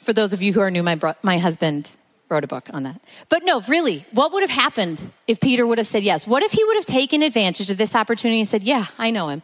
For 0.00 0.14
those 0.14 0.32
of 0.32 0.40
you 0.40 0.54
who 0.54 0.60
are 0.60 0.70
new, 0.70 0.82
my, 0.82 0.94
bro- 0.94 1.12
my 1.22 1.36
husband 1.36 1.90
wrote 2.30 2.42
a 2.42 2.46
book 2.46 2.70
on 2.72 2.84
that. 2.84 3.02
But 3.28 3.42
no, 3.44 3.60
really, 3.68 4.06
what 4.12 4.32
would 4.32 4.40
have 4.40 4.48
happened 4.48 5.12
if 5.28 5.40
Peter 5.40 5.66
would 5.66 5.76
have 5.76 5.86
said 5.86 6.02
yes? 6.02 6.26
What 6.26 6.42
if 6.42 6.52
he 6.52 6.64
would 6.64 6.76
have 6.76 6.86
taken 6.86 7.20
advantage 7.20 7.68
of 7.68 7.76
this 7.76 7.94
opportunity 7.94 8.40
and 8.40 8.48
said, 8.48 8.62
Yeah, 8.62 8.86
I 8.96 9.10
know 9.10 9.28
him? 9.28 9.42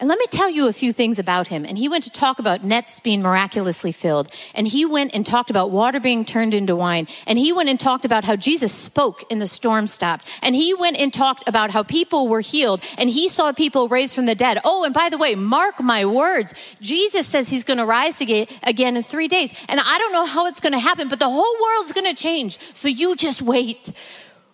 And 0.00 0.08
let 0.08 0.18
me 0.18 0.26
tell 0.30 0.48
you 0.48 0.66
a 0.66 0.72
few 0.72 0.94
things 0.94 1.18
about 1.18 1.48
him. 1.48 1.66
And 1.66 1.76
he 1.76 1.86
went 1.86 2.04
to 2.04 2.10
talk 2.10 2.38
about 2.38 2.64
nets 2.64 3.00
being 3.00 3.20
miraculously 3.20 3.92
filled. 3.92 4.34
And 4.54 4.66
he 4.66 4.86
went 4.86 5.14
and 5.14 5.26
talked 5.26 5.50
about 5.50 5.70
water 5.70 6.00
being 6.00 6.24
turned 6.24 6.54
into 6.54 6.74
wine. 6.74 7.06
And 7.26 7.38
he 7.38 7.52
went 7.52 7.68
and 7.68 7.78
talked 7.78 8.06
about 8.06 8.24
how 8.24 8.34
Jesus 8.34 8.72
spoke 8.72 9.24
and 9.30 9.42
the 9.42 9.46
storm 9.46 9.86
stopped. 9.86 10.26
And 10.42 10.56
he 10.56 10.72
went 10.72 10.96
and 10.96 11.12
talked 11.12 11.46
about 11.46 11.70
how 11.70 11.82
people 11.82 12.28
were 12.28 12.40
healed. 12.40 12.82
And 12.96 13.10
he 13.10 13.28
saw 13.28 13.52
people 13.52 13.88
raised 13.88 14.14
from 14.14 14.24
the 14.24 14.34
dead. 14.34 14.58
Oh, 14.64 14.84
and 14.84 14.94
by 14.94 15.10
the 15.10 15.18
way, 15.18 15.34
mark 15.34 15.80
my 15.80 16.06
words. 16.06 16.54
Jesus 16.80 17.26
says 17.26 17.50
he's 17.50 17.64
going 17.64 17.76
to 17.76 17.84
rise 17.84 18.22
again 18.22 18.96
in 18.96 19.02
three 19.02 19.28
days. 19.28 19.52
And 19.68 19.78
I 19.78 19.98
don't 19.98 20.12
know 20.14 20.24
how 20.24 20.46
it's 20.46 20.60
going 20.60 20.72
to 20.72 20.78
happen, 20.78 21.10
but 21.10 21.18
the 21.18 21.28
whole 21.28 21.56
world's 21.62 21.92
going 21.92 22.06
to 22.06 22.20
change. 22.20 22.58
So 22.72 22.88
you 22.88 23.16
just 23.16 23.42
wait. 23.42 23.92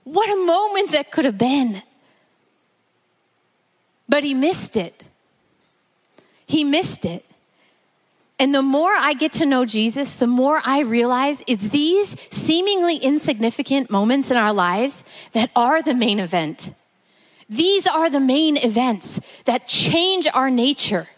What 0.03 0.29
a 0.29 0.45
moment 0.45 0.91
that 0.91 1.13
could 1.13 1.25
have 1.25 1.39
been. 1.39 1.85
But 4.09 4.25
he 4.25 4.35
missed 4.35 4.77
it. 4.77 5.05
He 6.47 6.65
missed 6.65 7.05
it. 7.05 7.25
And 8.39 8.55
the 8.55 8.63
more 8.63 8.93
I 8.93 9.15
get 9.15 9.33
to 9.33 9.47
know 9.47 9.65
Jesus, 9.65 10.17
the 10.17 10.27
more 10.27 10.61
I 10.65 10.81
realize 10.81 11.43
it's 11.47 11.69
these 11.69 12.21
seemingly 12.31 12.97
insignificant 12.97 13.91
moments 13.91 14.31
in 14.31 14.37
our 14.37 14.53
lives 14.53 15.05
that 15.33 15.51
are 15.57 15.83
the 15.83 15.95
main 15.95 16.21
event. 16.21 16.71
These 17.49 17.87
are 17.87 18.11
the 18.11 18.21
main 18.21 18.57
events 18.59 19.21
that 19.47 19.69
change 19.69 20.27
our 20.35 20.51
nature, 20.51 21.09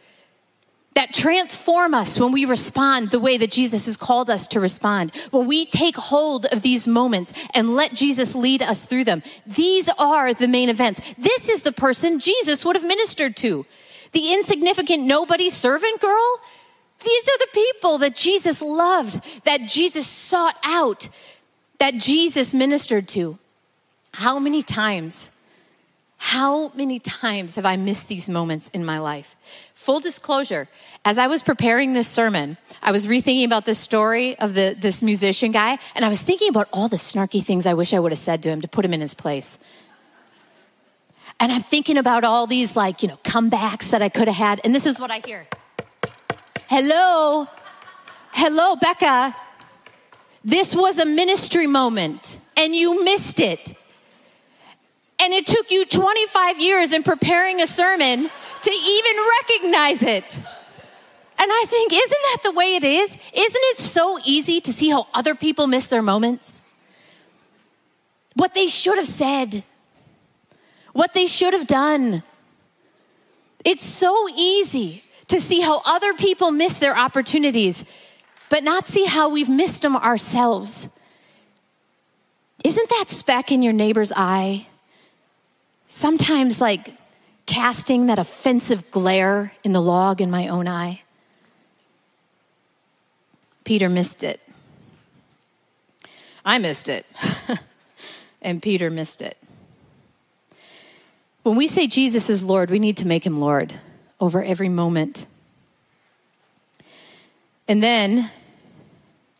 that 0.95 1.13
transform 1.13 1.93
us 1.93 2.21
when 2.21 2.31
we 2.31 2.45
respond 2.45 3.11
the 3.11 3.19
way 3.19 3.37
that 3.37 3.51
Jesus 3.51 3.87
has 3.87 3.97
called 3.97 4.31
us 4.31 4.47
to 4.49 4.61
respond. 4.61 5.11
When 5.33 5.49
we 5.49 5.65
take 5.65 5.97
hold 5.97 6.47
of 6.47 6.63
these 6.63 6.87
moments 6.87 7.33
and 7.53 7.75
let 7.75 7.95
Jesus 7.95 8.37
lead 8.37 8.63
us 8.63 8.85
through 8.85 9.05
them, 9.05 9.25
these 9.45 9.89
are 9.99 10.33
the 10.33 10.49
main 10.49 10.69
events. 10.69 11.01
This 11.19 11.49
is 11.49 11.63
the 11.63 11.73
person 11.73 12.21
Jesus 12.21 12.65
would 12.65 12.77
have 12.77 12.87
ministered 12.87 13.37
to 13.39 13.67
the 14.13 14.33
insignificant 14.33 15.05
nobody 15.05 15.51
servant 15.51 16.01
girl. 16.01 16.41
These 17.05 17.29
are 17.29 17.39
the 17.39 17.49
people 17.53 17.99
that 17.99 18.15
Jesus 18.15 18.61
loved, 18.61 19.45
that 19.45 19.63
Jesus 19.69 20.07
sought 20.07 20.59
out, 20.65 21.09
that 21.79 21.95
Jesus 21.95 22.53
ministered 22.53 23.07
to. 23.09 23.39
How 24.15 24.39
many 24.39 24.63
times, 24.63 25.31
how 26.17 26.73
many 26.75 26.99
times 26.99 27.55
have 27.55 27.67
I 27.67 27.77
missed 27.77 28.09
these 28.09 28.29
moments 28.29 28.69
in 28.71 28.85
my 28.85 28.99
life? 28.99 29.37
Full 29.75 30.01
disclosure, 30.01 30.69
as 31.05 31.19
I 31.19 31.29
was 31.29 31.43
preparing 31.43 31.93
this 31.93 32.09
sermon, 32.09 32.57
I 32.83 32.91
was 32.91 33.07
rethinking 33.07 33.45
about 33.45 33.65
this 33.65 33.79
story 33.79 34.37
of 34.39 34.55
the, 34.55 34.77
this 34.79 35.03
musician 35.03 35.53
guy, 35.53 35.79
and 35.95 36.05
I 36.05 36.09
was 36.09 36.23
thinking 36.23 36.49
about 36.49 36.69
all 36.73 36.89
the 36.89 36.97
snarky 36.97 37.43
things 37.43 37.65
I 37.65 37.75
wish 37.75 37.95
I 37.95 38.01
would 38.01 38.13
have 38.13 38.19
said 38.19 38.43
to 38.43 38.49
him 38.49 38.61
to 38.61 38.69
put 38.69 38.85
him 38.85 38.93
in 38.93 39.01
his 39.01 39.15
place. 39.15 39.59
And 41.41 41.53
I'm 41.53 41.61
thinking 41.61 41.97
about 41.97 42.25
all 42.25 42.47
these, 42.47 42.75
like, 42.77 43.03
you 43.03 43.09
know, 43.09 43.19
comebacks 43.19 43.91
that 43.91 44.03
I 44.03 44.09
could 44.09 44.29
have 44.29 44.37
had. 44.37 44.61
And 44.65 44.75
this 44.75 44.87
is 44.87 44.99
what 44.99 45.11
I 45.11 45.21
hear 45.25 45.47
Hello, 46.69 47.47
hello, 48.33 48.77
Becca. 48.77 49.35
This 50.45 50.75
was 50.75 50.99
a 50.99 51.07
ministry 51.07 51.67
moment, 51.67 52.39
and 52.57 52.75
you 52.75 53.05
missed 53.05 53.41
it. 53.41 53.77
And 55.21 55.33
it 55.33 55.47
took 55.47 55.71
you 55.71 55.85
25 55.85 56.61
years 56.61 56.93
in 56.93 57.03
preparing 57.03 57.61
a 57.61 57.67
sermon 57.67 58.31
to 58.63 58.71
even 58.71 59.17
recognize 59.41 60.03
it. 60.03 60.37
And 61.41 61.51
I 61.53 61.65
think, 61.69 61.93
isn't 61.93 62.11
that 62.11 62.39
the 62.45 62.53
way 62.53 62.77
it 62.77 62.85
is? 62.85 63.15
Isn't 63.15 63.23
it 63.35 63.77
so 63.77 64.19
easy 64.25 64.61
to 64.61 64.73
see 64.73 64.91
how 64.91 65.07
other 65.15 65.35
people 65.35 65.67
miss 65.67 65.89
their 65.89 66.03
moments? 66.03 66.63
What 68.35 68.55
they 68.55 68.69
should 68.69 68.99
have 68.99 69.07
said, 69.07 69.65
what 70.93 71.15
they 71.15 71.27
should 71.27 71.55
have 71.55 71.67
done. 71.67 72.23
It's 73.65 73.85
so 73.85 74.29
easy 74.37 75.05
to 75.29 75.41
see 75.41 75.61
how 75.61 75.83
other 75.85 76.15
people 76.15 76.51
miss 76.51 76.79
their 76.79 76.97
opportunities, 76.97 77.85
but 78.49 78.65
not 78.65 78.87
see 78.87 79.05
how 79.05 79.29
we've 79.29 79.49
missed 79.49 79.83
them 79.83 79.97
ourselves. 79.97 80.89
Isn't 82.65 82.89
that 82.89 83.11
speck 83.11 83.53
in 83.53 83.63
your 83.63 83.73
neighbor's 83.73 84.13
eye? 84.15 84.67
Sometimes 85.89 86.61
like 86.61 86.93
casting 87.47 88.07
that 88.07 88.19
offensive 88.19 88.91
glare 88.91 89.53
in 89.65 89.73
the 89.73 89.81
log 89.81 90.21
in 90.21 90.31
my 90.31 90.49
own 90.49 90.69
eye. 90.69 91.03
Peter 93.65 93.89
missed 93.89 94.23
it. 94.23 94.41
I 96.45 96.59
missed 96.59 96.89
it. 96.89 97.07
and 98.43 98.63
Peter 98.63 98.91
missed 98.91 99.21
it. 99.21 99.37
When 101.43 101.57
we 101.57 101.67
say 101.67 101.87
Jesus 101.87 102.29
is 102.29 102.43
Lord, 102.43 102.71
we 102.71 102.79
need 102.79 102.97
to 102.99 103.07
make 103.07 103.25
him 103.25 103.41
Lord 103.41 103.75
over 104.21 104.43
every 104.43 104.69
moment. 104.69 105.27
And 107.67 107.83
then, 107.83 108.31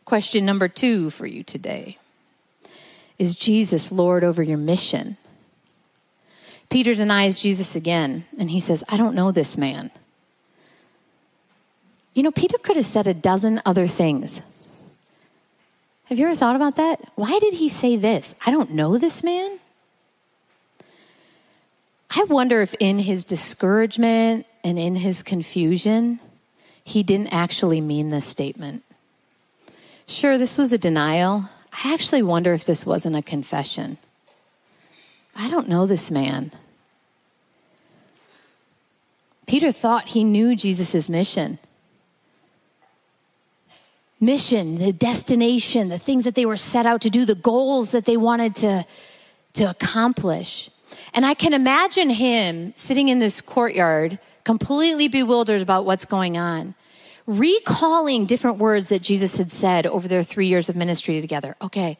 question 0.05 0.45
number 0.45 0.67
two 0.67 1.09
for 1.09 1.25
you 1.25 1.43
today 1.43 1.97
Is 3.17 3.35
Jesus 3.35 3.91
Lord 3.91 4.23
over 4.23 4.41
your 4.41 4.57
mission? 4.57 5.17
Peter 6.69 6.93
denies 6.93 7.39
Jesus 7.39 7.75
again, 7.75 8.25
and 8.37 8.51
he 8.51 8.59
says, 8.59 8.83
I 8.87 8.97
don't 8.97 9.15
know 9.15 9.31
this 9.31 9.57
man. 9.57 9.89
You 12.13 12.21
know, 12.21 12.31
Peter 12.31 12.57
could 12.59 12.75
have 12.75 12.85
said 12.85 13.07
a 13.07 13.13
dozen 13.13 13.61
other 13.65 13.87
things. 13.87 14.41
Have 16.05 16.19
you 16.19 16.25
ever 16.25 16.35
thought 16.35 16.55
about 16.55 16.75
that? 16.75 16.99
Why 17.15 17.39
did 17.39 17.55
he 17.55 17.69
say 17.69 17.95
this? 17.95 18.35
I 18.45 18.51
don't 18.51 18.71
know 18.71 18.97
this 18.97 19.23
man. 19.23 19.59
I 22.09 22.23
wonder 22.23 22.61
if 22.61 22.73
in 22.79 22.99
his 22.99 23.23
discouragement 23.23 24.45
and 24.63 24.79
in 24.79 24.95
his 24.95 25.21
confusion, 25.21 26.19
he 26.83 27.03
didn't 27.03 27.27
actually 27.27 27.81
mean 27.81 28.09
this 28.09 28.25
statement. 28.25 28.83
Sure, 30.07 30.37
this 30.37 30.57
was 30.57 30.73
a 30.73 30.77
denial. 30.77 31.49
I 31.71 31.93
actually 31.93 32.23
wonder 32.23 32.53
if 32.53 32.65
this 32.65 32.85
wasn't 32.85 33.15
a 33.15 33.21
confession. 33.21 33.99
I 35.35 35.49
don't 35.49 35.69
know 35.69 35.85
this 35.85 36.09
man. 36.09 36.51
Peter 39.45 39.71
thought 39.71 40.09
he 40.09 40.23
knew 40.23 40.55
Jesus' 40.55 41.09
mission. 41.09 41.59
Mission, 44.19 44.79
the 44.79 44.91
destination, 44.91 45.89
the 45.89 45.99
things 45.99 46.23
that 46.23 46.35
they 46.35 46.45
were 46.45 46.57
set 46.57 46.85
out 46.85 47.01
to 47.01 47.09
do, 47.09 47.23
the 47.23 47.35
goals 47.35 47.91
that 47.91 48.05
they 48.05 48.17
wanted 48.17 48.53
to, 48.55 48.85
to 49.53 49.63
accomplish. 49.63 50.69
And 51.13 51.25
I 51.25 51.33
can 51.33 51.53
imagine 51.53 52.09
him 52.09 52.73
sitting 52.75 53.09
in 53.09 53.19
this 53.19 53.41
courtyard, 53.41 54.19
completely 54.43 55.07
bewildered 55.07 55.61
about 55.61 55.85
what's 55.85 56.05
going 56.05 56.37
on, 56.37 56.75
recalling 57.27 58.25
different 58.25 58.57
words 58.57 58.89
that 58.89 59.01
Jesus 59.01 59.37
had 59.37 59.51
said 59.51 59.85
over 59.85 60.07
their 60.07 60.23
three 60.23 60.47
years 60.47 60.69
of 60.69 60.75
ministry 60.75 61.21
together. 61.21 61.55
Okay, 61.61 61.97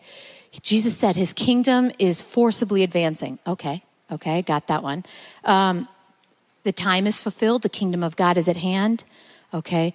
Jesus 0.62 0.98
said 0.98 1.16
his 1.16 1.34
kingdom 1.34 1.92
is 2.00 2.22
forcibly 2.22 2.84
advancing. 2.84 3.40
Okay, 3.46 3.84
okay, 4.12 4.42
got 4.42 4.68
that 4.68 4.84
one. 4.84 5.06
Um, 5.44 5.88
The 6.64 6.74
time 6.74 7.08
is 7.08 7.22
fulfilled, 7.22 7.62
the 7.62 7.70
kingdom 7.70 8.04
of 8.04 8.16
God 8.16 8.38
is 8.38 8.48
at 8.48 8.58
hand. 8.58 9.04
Okay. 9.54 9.94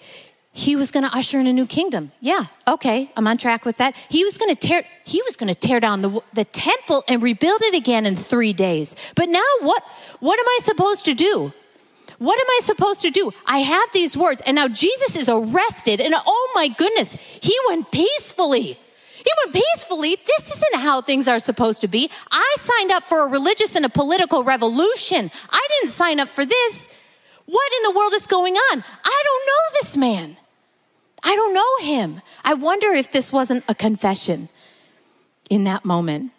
He 0.57 0.77
was 0.77 0.93
going 0.93 1.03
to 1.05 1.13
usher 1.13 1.41
in 1.41 1.49
a 1.49 1.53
new 1.53 1.67
kingdom. 1.67 2.13
Yeah, 2.21 2.45
okay, 2.69 3.11
I'm 3.17 3.27
on 3.27 3.39
track 3.39 3.65
with 3.65 3.79
that. 3.79 3.97
He 4.09 4.23
was 4.23 4.39
going 4.39 4.55
to 4.55 4.69
tear 4.69 4.85
he 5.03 5.21
was 5.23 5.35
going 5.35 5.53
to 5.53 5.59
tear 5.59 5.81
down 5.81 6.01
the 6.01 6.23
the 6.33 6.45
temple 6.45 7.03
and 7.09 7.21
rebuild 7.21 7.61
it 7.63 7.75
again 7.75 8.07
in 8.07 8.15
3 8.15 8.53
days. 8.53 8.95
But 9.17 9.29
now 9.29 9.43
what 9.61 9.83
what 10.21 10.39
am 10.39 10.47
I 10.47 10.59
supposed 10.63 11.07
to 11.07 11.15
do? 11.15 11.53
What 12.19 12.39
am 12.39 12.47
I 12.47 12.61
supposed 12.63 13.03
to 13.03 13.11
do? 13.11 13.33
I 13.45 13.59
have 13.59 13.89
these 13.93 14.17
words, 14.17 14.43
and 14.47 14.55
now 14.55 14.69
Jesus 14.69 15.17
is 15.17 15.29
arrested, 15.29 16.01
and 16.01 16.15
oh 16.15 16.53
my 16.55 16.69
goodness, 16.69 17.15
he 17.43 17.57
went 17.67 17.91
peacefully. 17.91 18.79
He 19.27 19.31
went 19.45 19.55
peacefully. 19.55 20.17
This 20.25 20.53
isn't 20.55 20.81
how 20.81 21.01
things 21.01 21.27
are 21.27 21.41
supposed 21.41 21.81
to 21.81 21.89
be. 21.89 22.11
I 22.31 22.55
signed 22.59 22.93
up 22.93 23.03
for 23.03 23.27
a 23.27 23.29
religious 23.29 23.75
and 23.75 23.85
a 23.85 23.89
political 23.89 24.45
revolution. 24.45 25.33
I 25.51 25.69
didn't 25.73 25.91
sign 25.91 26.21
up 26.21 26.29
for 26.29 26.45
this. 26.45 26.89
What 27.47 27.73
in 27.79 27.83
the 27.93 27.99
world 27.99 28.13
is 28.15 28.27
going 28.29 28.55
on? 28.55 28.85
I 29.05 29.23
don't 29.27 29.47
know 29.47 29.63
this 29.81 29.97
man. 29.97 30.37
I 31.25 31.35
don't 31.35 31.55
know 31.55 31.93
him. 31.93 32.21
I 32.45 32.55
wonder 32.55 32.89
if 32.89 33.11
this 33.11 33.33
wasn't 33.33 33.65
a 33.67 33.75
confession 33.75 34.51
in 35.49 35.65
that 35.65 35.85
moment. 35.85 36.33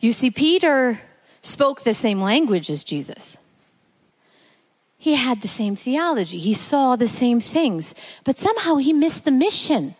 You 0.00 0.12
see, 0.12 0.30
Peter 0.30 1.00
spoke 1.42 1.82
the 1.82 1.94
same 1.94 2.20
language 2.20 2.70
as 2.70 2.84
Jesus. 2.84 3.36
He 4.96 5.14
had 5.14 5.42
the 5.42 5.48
same 5.48 5.74
theology. 5.74 6.38
He 6.38 6.54
saw 6.54 6.96
the 6.96 7.08
same 7.08 7.40
things, 7.40 7.94
but 8.24 8.38
somehow 8.38 8.76
he 8.76 8.92
missed 8.92 9.24
the 9.24 9.30
mission. 9.30 9.96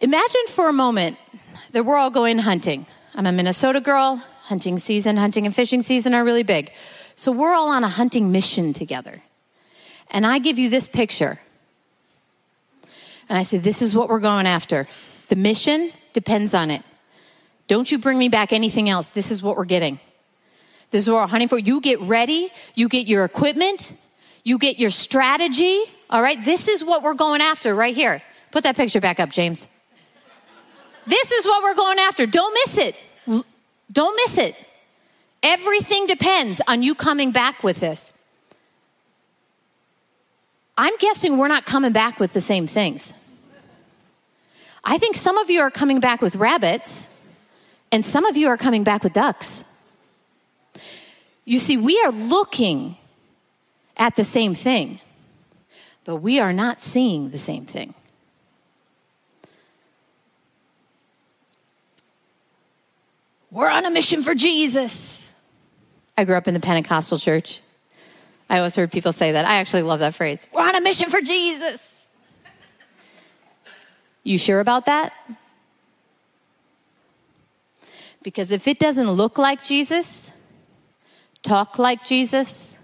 Imagine 0.00 0.46
for 0.48 0.68
a 0.68 0.72
moment 0.72 1.16
that 1.72 1.84
we're 1.84 1.96
all 1.96 2.10
going 2.10 2.38
hunting. 2.38 2.86
I'm 3.14 3.26
a 3.26 3.32
Minnesota 3.32 3.80
girl. 3.80 4.22
Hunting 4.44 4.78
season, 4.78 5.16
hunting 5.16 5.46
and 5.46 5.56
fishing 5.56 5.80
season 5.80 6.12
are 6.12 6.22
really 6.22 6.42
big. 6.42 6.70
So 7.14 7.32
we're 7.32 7.54
all 7.54 7.68
on 7.68 7.82
a 7.82 7.88
hunting 7.88 8.30
mission 8.30 8.74
together. 8.74 9.22
And 10.14 10.24
I 10.24 10.38
give 10.38 10.60
you 10.60 10.70
this 10.70 10.86
picture. 10.86 11.40
And 13.28 13.36
I 13.36 13.42
say, 13.42 13.58
This 13.58 13.82
is 13.82 13.94
what 13.94 14.08
we're 14.08 14.20
going 14.20 14.46
after. 14.46 14.86
The 15.28 15.36
mission 15.36 15.90
depends 16.12 16.54
on 16.54 16.70
it. 16.70 16.82
Don't 17.66 17.90
you 17.90 17.98
bring 17.98 18.16
me 18.16 18.28
back 18.28 18.52
anything 18.52 18.88
else. 18.88 19.08
This 19.08 19.30
is 19.32 19.42
what 19.42 19.56
we're 19.56 19.64
getting. 19.64 19.98
This 20.90 21.02
is 21.02 21.10
what 21.10 21.22
we're 21.22 21.26
hunting 21.26 21.48
for. 21.48 21.58
You 21.58 21.80
get 21.80 22.00
ready, 22.00 22.50
you 22.76 22.88
get 22.88 23.08
your 23.08 23.24
equipment, 23.24 23.92
you 24.44 24.58
get 24.58 24.78
your 24.78 24.90
strategy. 24.90 25.82
All 26.08 26.22
right, 26.22 26.42
this 26.44 26.68
is 26.68 26.84
what 26.84 27.02
we're 27.02 27.14
going 27.14 27.40
after 27.40 27.74
right 27.74 27.94
here. 27.94 28.22
Put 28.52 28.62
that 28.62 28.76
picture 28.76 29.00
back 29.00 29.18
up, 29.18 29.30
James. 29.30 29.68
This 31.06 31.32
is 31.32 31.44
what 31.44 31.62
we're 31.64 31.74
going 31.74 31.98
after. 31.98 32.26
Don't 32.26 32.54
miss 32.54 32.78
it. 32.78 32.96
Don't 33.90 34.14
miss 34.16 34.38
it. 34.38 34.54
Everything 35.42 36.06
depends 36.06 36.60
on 36.68 36.84
you 36.84 36.94
coming 36.94 37.32
back 37.32 37.64
with 37.64 37.80
this. 37.80 38.12
I'm 40.76 40.96
guessing 40.98 41.38
we're 41.38 41.48
not 41.48 41.66
coming 41.66 41.92
back 41.92 42.18
with 42.18 42.32
the 42.32 42.40
same 42.40 42.66
things. 42.66 43.14
I 44.84 44.98
think 44.98 45.16
some 45.16 45.38
of 45.38 45.48
you 45.48 45.60
are 45.60 45.70
coming 45.70 46.00
back 46.00 46.20
with 46.20 46.36
rabbits, 46.36 47.08
and 47.92 48.04
some 48.04 48.24
of 48.24 48.36
you 48.36 48.48
are 48.48 48.56
coming 48.56 48.84
back 48.84 49.02
with 49.04 49.12
ducks. 49.12 49.64
You 51.44 51.58
see, 51.58 51.76
we 51.76 52.00
are 52.02 52.10
looking 52.10 52.96
at 53.96 54.16
the 54.16 54.24
same 54.24 54.54
thing, 54.54 55.00
but 56.04 56.16
we 56.16 56.40
are 56.40 56.52
not 56.52 56.80
seeing 56.80 57.30
the 57.30 57.38
same 57.38 57.66
thing. 57.66 57.94
We're 63.50 63.70
on 63.70 63.84
a 63.84 63.90
mission 63.90 64.22
for 64.22 64.34
Jesus. 64.34 65.32
I 66.18 66.24
grew 66.24 66.34
up 66.34 66.48
in 66.48 66.54
the 66.54 66.60
Pentecostal 66.60 67.18
church. 67.18 67.60
I 68.48 68.58
always 68.58 68.76
heard 68.76 68.92
people 68.92 69.12
say 69.12 69.32
that. 69.32 69.46
I 69.46 69.56
actually 69.56 69.82
love 69.82 70.00
that 70.00 70.14
phrase. 70.14 70.46
We're 70.52 70.62
on 70.62 70.74
a 70.74 70.80
mission 70.80 71.10
for 71.10 71.20
Jesus. 71.20 72.08
You 74.22 74.38
sure 74.38 74.60
about 74.60 74.86
that? 74.86 75.12
Because 78.22 78.52
if 78.52 78.66
it 78.66 78.78
doesn't 78.78 79.10
look 79.10 79.36
like 79.36 79.62
Jesus, 79.62 80.32
talk 81.42 81.78
like 81.78 82.04
Jesus, 82.04 82.76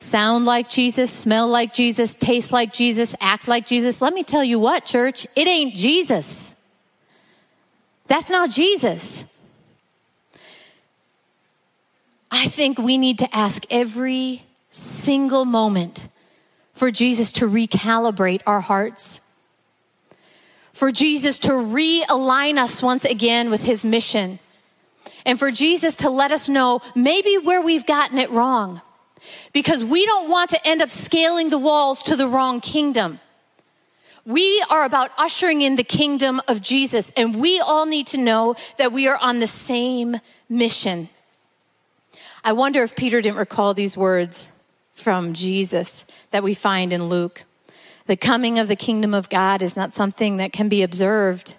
sound 0.00 0.44
like 0.44 0.68
Jesus, 0.68 1.12
smell 1.12 1.46
like 1.46 1.72
Jesus, 1.72 2.16
taste 2.16 2.50
like 2.50 2.72
Jesus, 2.72 3.14
act 3.20 3.46
like 3.46 3.66
Jesus, 3.66 4.02
let 4.02 4.12
me 4.12 4.24
tell 4.24 4.42
you 4.42 4.58
what, 4.58 4.84
church, 4.84 5.26
it 5.36 5.46
ain't 5.46 5.74
Jesus. 5.74 6.56
That's 8.08 8.30
not 8.30 8.50
Jesus. 8.50 9.24
I 12.30 12.48
think 12.48 12.78
we 12.78 12.98
need 12.98 13.18
to 13.18 13.36
ask 13.36 13.64
every 13.70 14.42
single 14.78 15.44
moment 15.44 16.08
for 16.72 16.90
Jesus 16.90 17.32
to 17.32 17.46
recalibrate 17.48 18.42
our 18.46 18.60
hearts, 18.60 19.20
for 20.72 20.92
Jesus 20.92 21.40
to 21.40 21.50
realign 21.50 22.56
us 22.56 22.82
once 22.82 23.04
again 23.04 23.50
with 23.50 23.64
his 23.64 23.84
mission 23.84 24.38
and 25.26 25.38
for 25.38 25.50
Jesus 25.50 25.96
to 25.96 26.10
let 26.10 26.30
us 26.30 26.48
know 26.48 26.80
maybe 26.94 27.36
where 27.36 27.60
we've 27.60 27.84
gotten 27.84 28.18
it 28.18 28.30
wrong. 28.30 28.80
Because 29.52 29.84
we 29.84 30.06
don't 30.06 30.30
want 30.30 30.50
to 30.50 30.66
end 30.66 30.80
up 30.80 30.90
scaling 30.90 31.50
the 31.50 31.58
walls 31.58 32.04
to 32.04 32.16
the 32.16 32.28
wrong 32.28 32.60
kingdom. 32.60 33.18
We 34.24 34.62
are 34.70 34.84
about 34.84 35.10
ushering 35.18 35.62
in 35.62 35.74
the 35.74 35.82
kingdom 35.82 36.40
of 36.46 36.62
Jesus, 36.62 37.10
and 37.16 37.40
we 37.40 37.58
all 37.58 37.84
need 37.84 38.06
to 38.08 38.18
know 38.18 38.54
that 38.76 38.92
we 38.92 39.08
are 39.08 39.18
on 39.18 39.40
the 39.40 39.46
same 39.46 40.18
mission. 40.48 41.08
I 42.44 42.52
wonder 42.52 42.82
if 42.82 42.94
Peter 42.94 43.20
didn't 43.20 43.38
recall 43.38 43.74
these 43.74 43.96
words 43.96 44.48
from 45.00 45.32
Jesus 45.32 46.04
that 46.30 46.42
we 46.42 46.54
find 46.54 46.92
in 46.92 47.08
Luke. 47.08 47.44
The 48.06 48.16
coming 48.16 48.58
of 48.58 48.68
the 48.68 48.76
kingdom 48.76 49.12
of 49.12 49.28
God 49.28 49.62
is 49.62 49.76
not 49.76 49.92
something 49.92 50.38
that 50.38 50.52
can 50.52 50.68
be 50.68 50.82
observed, 50.82 51.54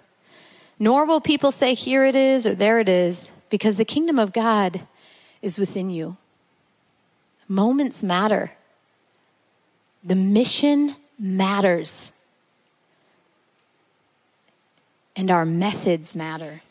nor 0.78 1.06
will 1.06 1.20
people 1.20 1.52
say, 1.52 1.74
Here 1.74 2.04
it 2.04 2.16
is 2.16 2.46
or 2.46 2.54
there 2.54 2.80
it 2.80 2.88
is 2.88 3.30
because 3.50 3.76
the 3.76 3.84
kingdom 3.84 4.18
of 4.18 4.32
God 4.32 4.80
is 5.42 5.58
within 5.58 5.90
you. 5.90 6.16
Moments 7.46 8.02
matter, 8.02 8.52
the 10.02 10.14
mission 10.14 10.96
matters, 11.18 12.12
and 15.14 15.30
our 15.30 15.44
methods 15.44 16.14
matter. 16.14 16.62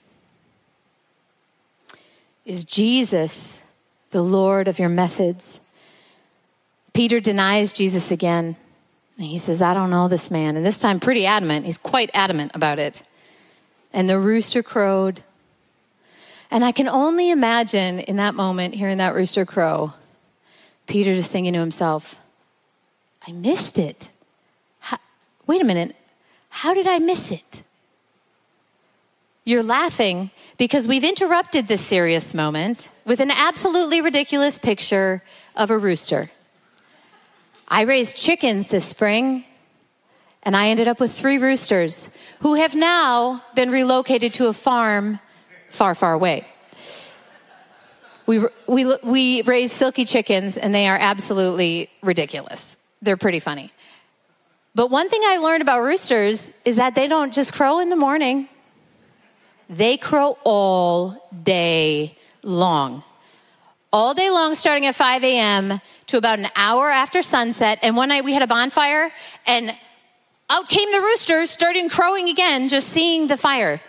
Is 2.46 2.66
Jesus 2.66 3.62
the 4.10 4.24
Lord 4.24 4.68
of 4.68 4.80
your 4.80 4.90
methods? 4.90 5.60
Peter 7.00 7.22
denies 7.22 7.72
Jesus 7.72 8.12
again. 8.12 8.58
And 9.16 9.26
he 9.26 9.38
says, 9.38 9.62
I 9.62 9.74
don't 9.74 9.90
know 9.90 10.10
this 10.10 10.30
man. 10.30 10.58
And 10.58 10.66
this 10.66 10.82
time, 10.82 11.00
pretty 11.00 11.26
adamant. 11.26 11.66
He's 11.66 11.78
quite 11.78 12.10
adamant 12.14 12.52
about 12.56 12.78
it. 12.78 13.04
And 13.94 14.10
the 14.10 14.20
rooster 14.20 14.62
crowed. 14.62 15.24
And 16.52 16.66
I 16.66 16.74
can 16.74 16.90
only 16.90 17.30
imagine 17.30 18.00
in 18.00 18.18
that 18.18 18.36
moment, 18.36 18.76
hearing 18.76 18.98
that 18.98 19.16
rooster 19.16 19.46
crow, 19.46 19.94
Peter 20.88 21.14
just 21.14 21.32
thinking 21.32 21.54
to 21.54 21.60
himself, 21.62 22.20
I 23.26 23.32
missed 23.32 23.80
it. 23.80 24.10
How, 24.82 24.98
wait 25.48 25.62
a 25.62 25.66
minute. 25.66 25.96
How 26.50 26.74
did 26.74 26.86
I 26.86 27.00
miss 27.00 27.32
it? 27.32 27.64
You're 29.46 29.64
laughing 29.64 30.32
because 30.58 30.86
we've 30.86 31.06
interrupted 31.06 31.70
this 31.70 31.80
serious 31.80 32.34
moment 32.34 32.92
with 33.06 33.22
an 33.22 33.32
absolutely 33.32 34.02
ridiculous 34.02 34.60
picture 34.60 35.24
of 35.56 35.72
a 35.72 35.78
rooster. 35.78 36.30
I 37.70 37.82
raised 37.82 38.18
chickens 38.18 38.68
this 38.68 38.86
spring, 38.86 39.46
and 40.44 40.56
I 40.56 40.70
ended 40.70 40.88
up 40.88 41.00
with 41.00 41.12
three 41.12 41.38
roosters 41.38 42.10
who 42.40 42.56
have 42.56 42.74
now 42.74 43.44
been 43.54 43.70
relocated 43.70 44.34
to 44.36 44.48
a 44.48 44.54
farm 44.54 45.20
far, 45.70 45.94
far 45.94 46.14
away. 46.14 46.48
We, 48.26 48.44
we, 48.68 48.96
we 49.04 49.42
raise 49.44 49.72
silky 49.72 50.06
chickens, 50.06 50.58
and 50.58 50.74
they 50.74 50.88
are 50.88 50.98
absolutely 51.00 51.90
ridiculous. 52.02 52.76
They're 53.02 53.18
pretty 53.18 53.40
funny. 53.40 53.72
But 54.76 54.90
one 54.90 55.10
thing 55.10 55.22
I 55.24 55.38
learned 55.38 55.62
about 55.62 55.82
roosters 55.82 56.52
is 56.66 56.78
that 56.78 56.96
they 56.96 57.08
don't 57.08 57.34
just 57.34 57.54
crow 57.54 57.80
in 57.80 57.90
the 57.90 57.96
morning, 57.96 58.48
they 59.70 59.98
crow 59.98 60.38
all 60.44 61.30
day 61.44 62.18
long. 62.42 63.04
All 63.92 64.14
day 64.14 64.30
long, 64.30 64.54
starting 64.54 64.86
at 64.86 64.96
5 64.96 65.24
a.m. 65.24 65.82
to 66.08 66.18
about 66.18 66.38
an 66.38 66.48
hour 66.56 66.90
after 66.90 67.24
sunset. 67.24 67.80
And 67.82 67.96
one 67.96 68.10
night 68.10 68.24
we 68.24 68.34
had 68.34 68.44
a 68.44 68.48
bonfire, 68.48 69.12
and 69.48 69.76
out 70.50 70.70
came 70.70 70.92
the 70.92 71.02
roosters, 71.02 71.50
starting 71.50 71.90
crowing 71.90 72.30
again, 72.30 72.68
just 72.70 72.90
seeing 72.90 73.26
the 73.28 73.38
fire. 73.38 73.82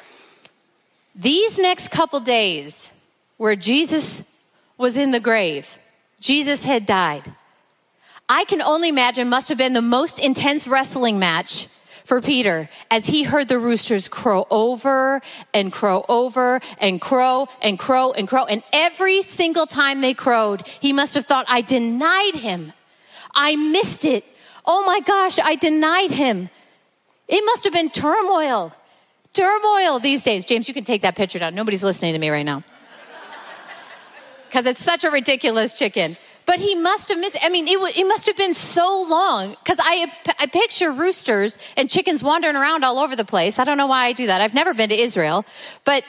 These 1.15 1.59
next 1.59 1.91
couple 1.91 2.21
days, 2.21 2.91
where 3.37 3.57
Jesus 3.57 4.35
was 4.79 4.97
in 4.97 5.11
the 5.11 5.21
grave, 5.21 5.79
Jesus 6.19 6.65
had 6.65 6.87
died. 6.87 7.35
I 8.27 8.45
can 8.45 8.63
only 8.63 8.89
imagine 8.89 9.29
must 9.29 9.51
have 9.51 9.59
been 9.59 9.75
the 9.75 9.83
most 9.83 10.19
intense 10.19 10.67
wrestling 10.67 11.19
match 11.19 11.69
for 12.05 12.21
Peter 12.21 12.69
as 12.91 13.07
he 13.07 13.23
heard 13.23 13.49
the 13.49 13.59
roosters 13.59 14.09
crow 14.09 14.47
over 14.51 15.21
and 15.55 15.73
crow 15.73 16.05
over 16.09 16.61
and 16.79 17.01
crow 17.01 17.49
and 17.63 17.79
crow 17.79 18.13
and 18.13 18.29
crow. 18.29 18.45
And 18.45 18.63
every 18.73 19.23
single 19.23 19.67
time 19.67 20.01
they 20.01 20.15
crowed, 20.15 20.67
he 20.67 20.93
must 20.93 21.15
have 21.15 21.25
thought, 21.25 21.47
I 21.49 21.61
denied 21.61 22.35
him. 22.35 22.73
I 23.35 23.57
missed 23.57 24.05
it. 24.05 24.25
Oh 24.67 24.85
my 24.85 25.01
gosh, 25.01 25.39
I 25.39 25.55
denied 25.55 26.11
him. 26.11 26.51
It 27.29 27.45
must 27.45 27.65
have 27.65 27.73
been 27.73 27.91
turmoil. 27.91 28.75
Turmoil 29.33 30.01
these 30.01 30.25
days. 30.25 30.45
James, 30.45 30.67
you 30.67 30.75
can 30.75 30.85
take 30.85 31.03
that 31.03 31.17
picture 31.17 31.39
down. 31.39 31.55
Nobody's 31.55 31.85
listening 31.85 32.13
to 32.15 32.19
me 32.19 32.31
right 32.31 32.43
now. 32.43 32.65
Because 34.49 34.67
it's 34.67 34.83
such 34.83 35.05
a 35.05 35.11
ridiculous 35.11 35.75
chicken. 35.75 36.17
But 36.51 36.59
he 36.59 36.75
must 36.75 37.11
have 37.11 37.19
missed, 37.21 37.39
I 37.45 37.49
mean, 37.49 37.69
it, 37.69 37.79
it 37.97 38.05
must 38.09 38.27
have 38.27 38.37
been 38.37 38.55
so 38.55 39.07
long 39.09 39.51
because 39.51 39.79
I, 39.81 40.13
I 40.41 40.47
picture 40.47 40.91
roosters 40.91 41.61
and 41.77 41.89
chickens 41.89 42.25
wandering 42.25 42.57
around 42.57 42.83
all 42.83 42.99
over 42.99 43.15
the 43.15 43.25
place. 43.25 43.61
I 43.61 43.65
don't 43.65 43.79
know 43.79 43.87
why 43.87 44.07
I 44.07 44.13
do 44.13 44.27
that. 44.27 44.41
I've 44.41 44.53
never 44.53 44.75
been 44.75 44.89
to 44.89 45.01
Israel, 45.01 45.45
but 45.85 46.03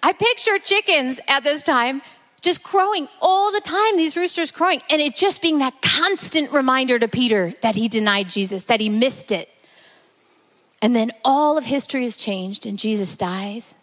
I 0.00 0.12
picture 0.12 0.60
chickens 0.60 1.18
at 1.26 1.42
this 1.42 1.64
time 1.64 2.02
just 2.40 2.62
crowing 2.62 3.08
all 3.20 3.50
the 3.50 3.60
time, 3.60 3.96
these 3.96 4.16
roosters 4.16 4.52
crowing. 4.52 4.80
And 4.90 5.02
it 5.02 5.16
just 5.16 5.42
being 5.42 5.58
that 5.58 5.82
constant 5.82 6.52
reminder 6.52 6.96
to 7.00 7.08
Peter 7.08 7.52
that 7.62 7.74
he 7.74 7.88
denied 7.88 8.30
Jesus, 8.30 8.62
that 8.62 8.80
he 8.80 8.88
missed 8.88 9.32
it. 9.32 9.48
And 10.80 10.94
then 10.94 11.10
all 11.24 11.58
of 11.58 11.64
history 11.64 12.04
has 12.04 12.16
changed, 12.16 12.64
and 12.64 12.78
Jesus 12.78 13.16
dies, 13.16 13.74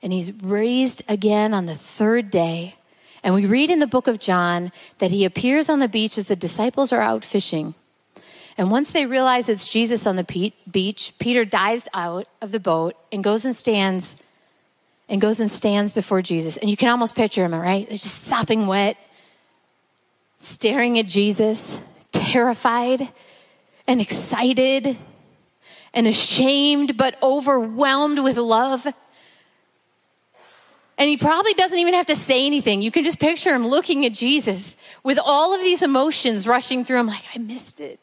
and 0.00 0.12
he's 0.12 0.32
raised 0.44 1.02
again 1.08 1.52
on 1.52 1.66
the 1.66 1.74
third 1.74 2.30
day. 2.30 2.76
And 3.22 3.34
we 3.34 3.46
read 3.46 3.70
in 3.70 3.78
the 3.78 3.86
book 3.86 4.06
of 4.06 4.18
John 4.18 4.72
that 4.98 5.10
he 5.10 5.24
appears 5.24 5.68
on 5.68 5.78
the 5.78 5.88
beach 5.88 6.16
as 6.16 6.26
the 6.26 6.36
disciples 6.36 6.92
are 6.92 7.00
out 7.00 7.24
fishing. 7.24 7.74
And 8.56 8.70
once 8.70 8.92
they 8.92 9.06
realize 9.06 9.48
it's 9.48 9.68
Jesus 9.68 10.06
on 10.06 10.16
the 10.16 10.52
beach, 10.70 11.14
Peter 11.18 11.44
dives 11.44 11.88
out 11.94 12.26
of 12.42 12.50
the 12.50 12.60
boat 12.60 12.96
and 13.12 13.24
goes 13.24 13.44
and 13.44 13.54
stands 13.54 14.16
and 15.08 15.20
goes 15.20 15.40
and 15.40 15.50
stands 15.50 15.92
before 15.92 16.22
Jesus. 16.22 16.56
And 16.56 16.70
you 16.70 16.76
can 16.76 16.88
almost 16.88 17.16
picture 17.16 17.44
him, 17.44 17.54
right? 17.54 17.88
Just 17.88 18.22
sopping 18.22 18.66
wet, 18.66 18.96
staring 20.38 20.98
at 20.98 21.06
Jesus, 21.06 21.78
terrified 22.12 23.08
and 23.86 24.00
excited 24.00 24.96
and 25.92 26.06
ashamed, 26.06 26.96
but 26.96 27.20
overwhelmed 27.22 28.20
with 28.20 28.36
love. 28.36 28.86
And 31.00 31.08
he 31.08 31.16
probably 31.16 31.54
doesn't 31.54 31.78
even 31.78 31.94
have 31.94 32.04
to 32.06 32.14
say 32.14 32.44
anything. 32.44 32.82
You 32.82 32.90
can 32.90 33.04
just 33.04 33.18
picture 33.18 33.54
him 33.54 33.66
looking 33.66 34.04
at 34.04 34.12
Jesus 34.12 34.76
with 35.02 35.18
all 35.24 35.54
of 35.54 35.62
these 35.62 35.82
emotions 35.82 36.46
rushing 36.46 36.84
through 36.84 36.98
him, 36.98 37.06
like, 37.06 37.24
I 37.34 37.38
missed 37.38 37.80
it. 37.80 37.98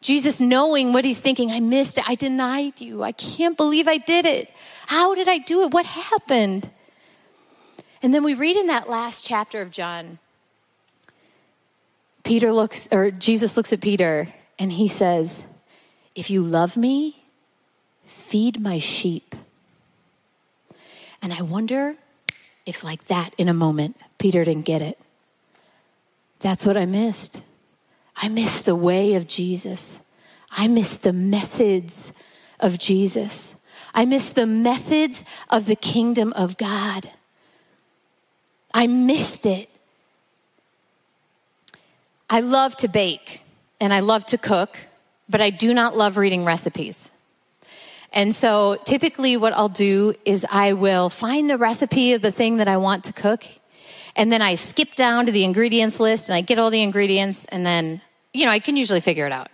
Jesus 0.00 0.40
knowing 0.40 0.94
what 0.94 1.04
he's 1.04 1.18
thinking, 1.20 1.50
I 1.50 1.60
missed 1.60 1.98
it. 1.98 2.08
I 2.08 2.14
denied 2.14 2.80
you. 2.80 3.02
I 3.02 3.12
can't 3.12 3.58
believe 3.58 3.88
I 3.88 3.98
did 3.98 4.24
it. 4.24 4.50
How 4.86 5.14
did 5.14 5.28
I 5.28 5.36
do 5.36 5.64
it? 5.64 5.72
What 5.72 5.84
happened? 5.84 6.70
And 8.02 8.14
then 8.14 8.24
we 8.24 8.32
read 8.32 8.56
in 8.56 8.68
that 8.68 8.88
last 8.88 9.22
chapter 9.22 9.60
of 9.60 9.70
John, 9.70 10.18
Peter 12.24 12.52
looks, 12.52 12.88
or 12.90 13.10
Jesus 13.10 13.54
looks 13.54 13.70
at 13.70 13.82
Peter 13.82 14.32
and 14.58 14.72
he 14.72 14.88
says, 14.88 15.44
If 16.14 16.30
you 16.30 16.40
love 16.40 16.78
me, 16.78 17.22
feed 18.06 18.62
my 18.62 18.78
sheep. 18.78 19.34
And 21.22 21.32
I 21.32 21.40
wonder 21.42 21.94
if, 22.66 22.82
like 22.82 23.06
that, 23.06 23.34
in 23.38 23.48
a 23.48 23.54
moment, 23.54 23.96
Peter 24.18 24.44
didn't 24.44 24.66
get 24.66 24.82
it. 24.82 24.98
That's 26.40 26.66
what 26.66 26.76
I 26.76 26.84
missed. 26.84 27.40
I 28.16 28.28
missed 28.28 28.64
the 28.64 28.76
way 28.76 29.14
of 29.14 29.28
Jesus. 29.28 30.10
I 30.50 30.68
missed 30.68 31.04
the 31.04 31.12
methods 31.12 32.12
of 32.60 32.78
Jesus. 32.78 33.54
I 33.94 34.04
missed 34.04 34.34
the 34.34 34.46
methods 34.46 35.24
of 35.48 35.66
the 35.66 35.76
kingdom 35.76 36.32
of 36.34 36.56
God. 36.56 37.10
I 38.74 38.86
missed 38.86 39.46
it. 39.46 39.68
I 42.28 42.40
love 42.40 42.76
to 42.78 42.88
bake 42.88 43.42
and 43.80 43.92
I 43.92 44.00
love 44.00 44.24
to 44.26 44.38
cook, 44.38 44.78
but 45.28 45.40
I 45.40 45.50
do 45.50 45.74
not 45.74 45.96
love 45.96 46.16
reading 46.16 46.44
recipes. 46.44 47.10
And 48.12 48.34
so 48.34 48.76
typically, 48.84 49.36
what 49.36 49.52
I'll 49.54 49.68
do 49.68 50.14
is 50.24 50.44
I 50.50 50.74
will 50.74 51.08
find 51.08 51.48
the 51.48 51.56
recipe 51.56 52.12
of 52.12 52.22
the 52.22 52.32
thing 52.32 52.58
that 52.58 52.68
I 52.68 52.76
want 52.76 53.04
to 53.04 53.12
cook. 53.12 53.44
And 54.14 54.30
then 54.30 54.42
I 54.42 54.56
skip 54.56 54.94
down 54.94 55.26
to 55.26 55.32
the 55.32 55.44
ingredients 55.44 55.98
list 55.98 56.28
and 56.28 56.36
I 56.36 56.42
get 56.42 56.58
all 56.58 56.70
the 56.70 56.82
ingredients. 56.82 57.46
And 57.46 57.64
then, 57.64 58.02
you 58.34 58.44
know, 58.44 58.50
I 58.50 58.58
can 58.58 58.76
usually 58.76 59.00
figure 59.00 59.26
it 59.26 59.32
out. 59.32 59.48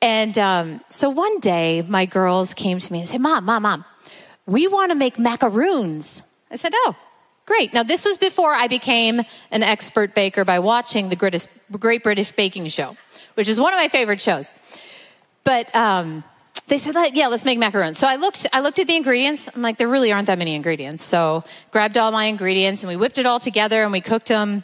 And 0.00 0.38
um, 0.38 0.80
so 0.88 1.10
one 1.10 1.40
day, 1.40 1.82
my 1.82 2.06
girls 2.06 2.54
came 2.54 2.78
to 2.78 2.92
me 2.92 3.00
and 3.00 3.08
said, 3.08 3.20
Mom, 3.20 3.44
Mom, 3.44 3.62
Mom, 3.62 3.84
we 4.46 4.66
want 4.66 4.92
to 4.92 4.94
make 4.94 5.18
macaroons. 5.18 6.22
I 6.50 6.56
said, 6.56 6.72
Oh, 6.74 6.96
great. 7.44 7.74
Now, 7.74 7.82
this 7.82 8.04
was 8.04 8.16
before 8.16 8.52
I 8.52 8.68
became 8.68 9.20
an 9.50 9.62
expert 9.62 10.14
baker 10.14 10.44
by 10.44 10.60
watching 10.60 11.08
the 11.08 11.16
Great 11.78 12.02
British 12.02 12.30
Baking 12.30 12.68
Show, 12.68 12.96
which 13.34 13.48
is 13.48 13.60
one 13.60 13.74
of 13.74 13.78
my 13.78 13.88
favorite 13.88 14.20
shows. 14.20 14.54
But 15.44 15.74
um, 15.74 16.24
they 16.70 16.78
said, 16.78 16.94
yeah, 17.14 17.26
let's 17.26 17.44
make 17.44 17.58
macarons. 17.58 17.96
So 17.96 18.06
I 18.06 18.14
looked, 18.14 18.46
I 18.52 18.60
looked 18.60 18.78
at 18.78 18.86
the 18.86 18.94
ingredients. 18.94 19.48
I'm 19.52 19.60
like, 19.60 19.76
there 19.76 19.88
really 19.88 20.12
aren't 20.12 20.28
that 20.28 20.38
many 20.38 20.54
ingredients. 20.54 21.02
So 21.02 21.42
grabbed 21.72 21.98
all 21.98 22.12
my 22.12 22.26
ingredients 22.26 22.84
and 22.84 22.88
we 22.88 22.94
whipped 22.94 23.18
it 23.18 23.26
all 23.26 23.40
together 23.40 23.82
and 23.82 23.90
we 23.90 24.00
cooked 24.00 24.28
them. 24.28 24.62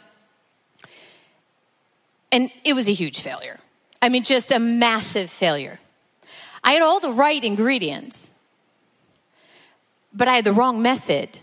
And 2.31 2.49
it 2.63 2.73
was 2.73 2.87
a 2.87 2.93
huge 2.93 3.19
failure. 3.19 3.59
I 4.01 4.07
mean, 4.07 4.23
just 4.23 4.53
a 4.53 4.59
massive 4.59 5.29
failure. 5.29 5.81
I 6.63 6.71
had 6.71 6.81
all 6.81 7.01
the 7.01 7.11
right 7.11 7.43
ingredients, 7.43 8.31
but 10.13 10.29
I 10.29 10.35
had 10.35 10.45
the 10.45 10.53
wrong 10.53 10.81
method. 10.81 11.37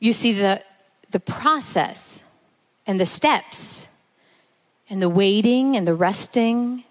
You 0.00 0.12
see, 0.12 0.34
the, 0.34 0.62
the 1.12 1.20
process 1.20 2.22
and 2.86 3.00
the 3.00 3.06
steps 3.06 3.88
and 4.90 5.00
the 5.00 5.08
waiting 5.08 5.78
and 5.78 5.88
the 5.88 5.94
resting 5.94 6.84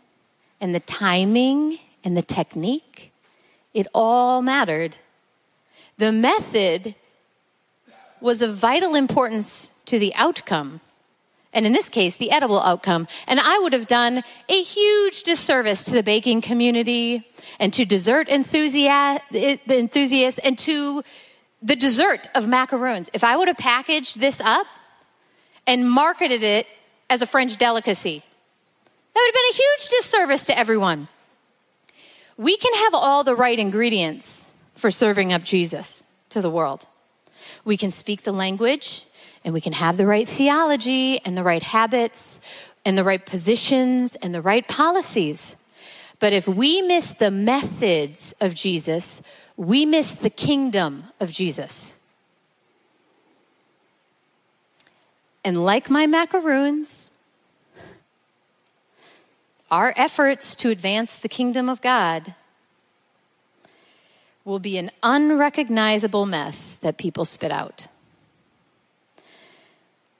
and 0.60 0.74
the 0.74 0.80
timing 0.80 1.78
and 2.04 2.18
the 2.18 2.22
technique, 2.22 3.12
it 3.74 3.88
all 3.94 4.42
mattered. 4.42 4.96
The 5.98 6.12
method 6.12 6.96
was 8.20 8.42
of 8.42 8.56
vital 8.56 8.96
importance 8.96 9.74
to 9.86 10.00
the 10.00 10.14
outcome, 10.16 10.82
and 11.54 11.66
in 11.66 11.74
this 11.74 11.90
case, 11.90 12.16
the 12.16 12.32
edible 12.32 12.62
outcome. 12.62 13.08
And 13.28 13.40
I 13.40 13.60
would 13.60 13.74
have 13.74 13.88
done 13.88 14.24
a 14.48 14.62
huge 14.62 15.24
disservice 15.24 15.84
to 15.86 15.94
the 15.94 16.04
baking 16.04 16.42
community 16.42 17.28
and 17.60 17.74
to 17.74 17.84
dessert 17.84 18.30
enthusiast, 18.30 19.22
enthusiasts 19.34 20.40
and 20.40 20.58
to 20.60 21.04
the 21.62 21.76
dessert 21.76 22.28
of 22.34 22.48
macaroons 22.48 23.10
if 23.14 23.24
I 23.24 23.36
would 23.36 23.48
have 23.48 23.58
packaged 23.58 24.20
this 24.20 24.42
up 24.42 24.66
and 25.68 25.90
marketed 25.90 26.42
it 26.42 26.68
as 27.10 27.22
a 27.22 27.28
French 27.28 27.58
delicacy. 27.58 28.24
That 29.14 29.20
would 29.20 29.28
have 29.28 29.34
been 29.34 29.52
a 29.52 29.56
huge 29.56 29.90
disservice 29.90 30.46
to 30.46 30.58
everyone. 30.58 31.08
We 32.42 32.58
can 32.58 32.74
have 32.74 32.96
all 32.96 33.24
the 33.24 33.36
right 33.36 33.60
ingredients 33.60 34.52
for 34.74 34.90
serving 34.90 35.32
up 35.32 35.44
Jesus 35.44 36.04
to 36.30 36.42
the 36.42 36.50
world. 36.50 36.88
We 37.64 37.78
can 37.78 37.92
speak 37.92 38.24
the 38.24 38.32
language 38.32 39.06
and 39.46 39.54
we 39.54 39.62
can 39.62 39.74
have 39.74 39.96
the 39.96 40.08
right 40.08 40.28
theology 40.28 41.20
and 41.24 41.38
the 41.38 41.44
right 41.44 41.62
habits 41.62 42.40
and 42.84 42.98
the 42.98 43.04
right 43.04 43.24
positions 43.24 44.16
and 44.16 44.34
the 44.34 44.42
right 44.42 44.68
policies. 44.68 45.56
But 46.18 46.34
if 46.34 46.48
we 46.48 46.82
miss 46.82 47.12
the 47.12 47.30
methods 47.30 48.34
of 48.42 48.56
Jesus, 48.56 49.22
we 49.56 49.86
miss 49.86 50.16
the 50.16 50.32
kingdom 50.32 51.04
of 51.20 51.32
Jesus. 51.32 52.04
And 55.46 55.64
like 55.64 55.92
my 55.92 56.08
macaroons, 56.08 57.11
our 59.72 59.94
efforts 59.96 60.56
to 60.58 60.70
advance 60.70 61.18
the 61.18 61.30
kingdom 61.30 61.70
of 61.70 61.82
God 61.82 62.36
will 64.44 64.60
be 64.60 64.78
an 64.78 64.92
unrecognizable 65.02 66.26
mess 66.26 66.76
that 66.82 66.98
people 66.98 67.26
spit 67.26 67.52
out. 67.52 67.88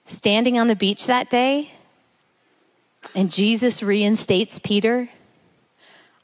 Standing 0.06 0.58
on 0.58 0.68
the 0.68 0.76
beach 0.76 1.06
that 1.06 1.30
day, 1.30 1.72
and 3.14 3.30
Jesus 3.30 3.82
reinstates 3.82 4.58
Peter. 4.58 5.10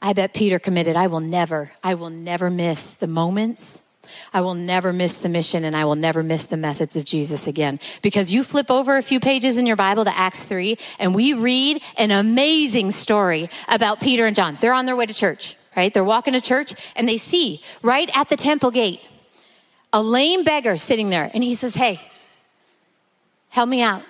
I 0.01 0.13
bet 0.13 0.33
Peter 0.33 0.59
committed, 0.59 0.95
I 0.95 1.07
will 1.07 1.19
never, 1.19 1.73
I 1.83 1.93
will 1.93 2.09
never 2.09 2.49
miss 2.49 2.95
the 2.95 3.07
moments 3.07 3.88
I 4.33 4.41
will 4.41 4.55
never 4.55 4.93
miss 4.93 5.17
the 5.17 5.29
mission 5.29 5.63
and 5.63 5.75
I 5.75 5.85
will 5.85 5.95
never 5.95 6.23
miss 6.23 6.45
the 6.45 6.57
methods 6.57 6.95
of 6.95 7.05
Jesus 7.05 7.47
again. 7.47 7.79
Because 8.01 8.33
you 8.33 8.43
flip 8.43 8.69
over 8.69 8.97
a 8.97 9.01
few 9.01 9.19
pages 9.19 9.57
in 9.57 9.65
your 9.65 9.75
Bible 9.75 10.05
to 10.05 10.17
Acts 10.17 10.45
3 10.45 10.77
and 10.99 11.15
we 11.15 11.33
read 11.33 11.81
an 11.97 12.11
amazing 12.11 12.91
story 12.91 13.49
about 13.67 13.99
Peter 13.99 14.25
and 14.25 14.35
John. 14.35 14.57
They're 14.61 14.73
on 14.73 14.85
their 14.85 14.95
way 14.95 15.05
to 15.05 15.13
church, 15.13 15.55
right? 15.75 15.93
They're 15.93 16.03
walking 16.03 16.33
to 16.33 16.41
church 16.41 16.73
and 16.95 17.07
they 17.07 17.17
see 17.17 17.61
right 17.81 18.09
at 18.15 18.29
the 18.29 18.35
temple 18.35 18.71
gate 18.71 19.01
a 19.91 20.01
lame 20.01 20.43
beggar 20.43 20.77
sitting 20.77 21.09
there 21.09 21.29
and 21.33 21.43
he 21.43 21.55
says, 21.55 21.75
Hey, 21.75 21.99
help 23.49 23.69
me 23.69 23.81
out. 23.81 24.03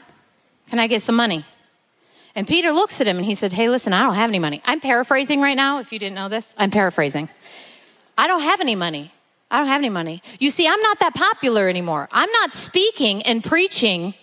Can 0.69 0.79
I 0.79 0.88
get 0.88 1.01
some 1.01 1.15
money? 1.15 1.45
And 2.35 2.47
Peter 2.47 2.71
looks 2.71 3.01
at 3.01 3.07
him 3.07 3.17
and 3.17 3.25
he 3.25 3.35
said, 3.35 3.53
Hey, 3.53 3.69
listen, 3.69 3.93
I 3.93 4.03
don't 4.03 4.15
have 4.15 4.29
any 4.29 4.39
money. 4.39 4.62
I'm 4.65 4.79
paraphrasing 4.79 5.41
right 5.41 5.55
now, 5.55 5.79
if 5.79 5.91
you 5.91 5.99
didn't 5.99 6.15
know 6.15 6.29
this. 6.29 6.53
I'm 6.57 6.71
paraphrasing. 6.71 7.29
I 8.17 8.27
don't 8.27 8.41
have 8.41 8.59
any 8.59 8.75
money. 8.75 9.12
I 9.51 9.57
don't 9.57 9.67
have 9.67 9.79
any 9.79 9.89
money. 9.89 10.21
You 10.39 10.51
see, 10.51 10.67
I'm 10.67 10.81
not 10.81 10.99
that 10.99 11.15
popular 11.15 11.67
anymore. 11.67 12.07
I'm 12.12 12.31
not 12.31 12.53
speaking 12.53 13.23
and 13.23 13.43
preaching 13.43 14.13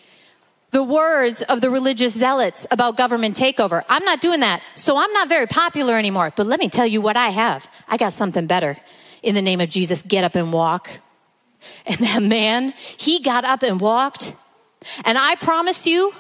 the 0.71 0.83
words 0.83 1.43
of 1.43 1.61
the 1.61 1.71
religious 1.71 2.15
zealots 2.15 2.67
about 2.71 2.97
government 2.97 3.37
takeover. 3.37 3.83
I'm 3.89 4.05
not 4.05 4.21
doing 4.21 4.41
that. 4.41 4.63
So 4.75 4.97
I'm 4.97 5.13
not 5.13 5.29
very 5.29 5.47
popular 5.47 5.97
anymore. 5.97 6.33
But 6.37 6.47
let 6.47 6.61
me 6.61 6.69
tell 6.69 6.87
you 6.87 7.01
what 7.01 7.17
I 7.17 7.29
have. 7.29 7.69
I 7.89 7.97
got 7.97 8.13
something 8.13 8.47
better. 8.47 8.77
In 9.23 9.35
the 9.35 9.43
name 9.43 9.61
of 9.61 9.69
Jesus, 9.69 10.03
get 10.03 10.23
up 10.23 10.35
and 10.35 10.53
walk. 10.53 10.91
And 11.87 11.99
that 11.99 12.23
man, 12.23 12.75
he 12.97 13.21
got 13.21 13.45
up 13.45 13.65
and 13.65 13.81
walked. 13.81 14.37
And 15.05 15.19
I 15.19 15.35
promise 15.35 15.85
you, 15.85 16.13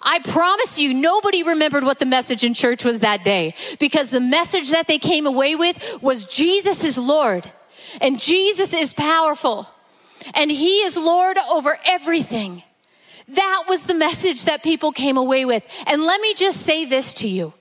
I 0.00 0.18
promise 0.20 0.78
you, 0.78 0.94
nobody 0.94 1.42
remembered 1.42 1.84
what 1.84 1.98
the 1.98 2.06
message 2.06 2.42
in 2.42 2.54
church 2.54 2.84
was 2.84 3.00
that 3.00 3.22
day 3.22 3.54
because 3.78 4.08
the 4.08 4.20
message 4.20 4.70
that 4.70 4.86
they 4.86 4.98
came 4.98 5.26
away 5.26 5.56
with 5.56 6.02
was 6.02 6.24
Jesus 6.24 6.84
is 6.84 6.96
Lord 6.96 7.50
and 8.00 8.20
Jesus 8.20 8.74
is 8.74 8.92
powerful 8.92 9.68
and 10.34 10.50
he 10.50 10.78
is 10.80 10.96
Lord 10.96 11.36
over 11.52 11.76
everything. 11.86 12.62
That 13.28 13.64
was 13.68 13.84
the 13.84 13.94
message 13.94 14.44
that 14.44 14.62
people 14.62 14.92
came 14.92 15.16
away 15.16 15.44
with. 15.44 15.64
And 15.86 16.02
let 16.02 16.20
me 16.20 16.34
just 16.34 16.62
say 16.62 16.84
this 16.84 17.14
to 17.14 17.28
you. 17.28 17.54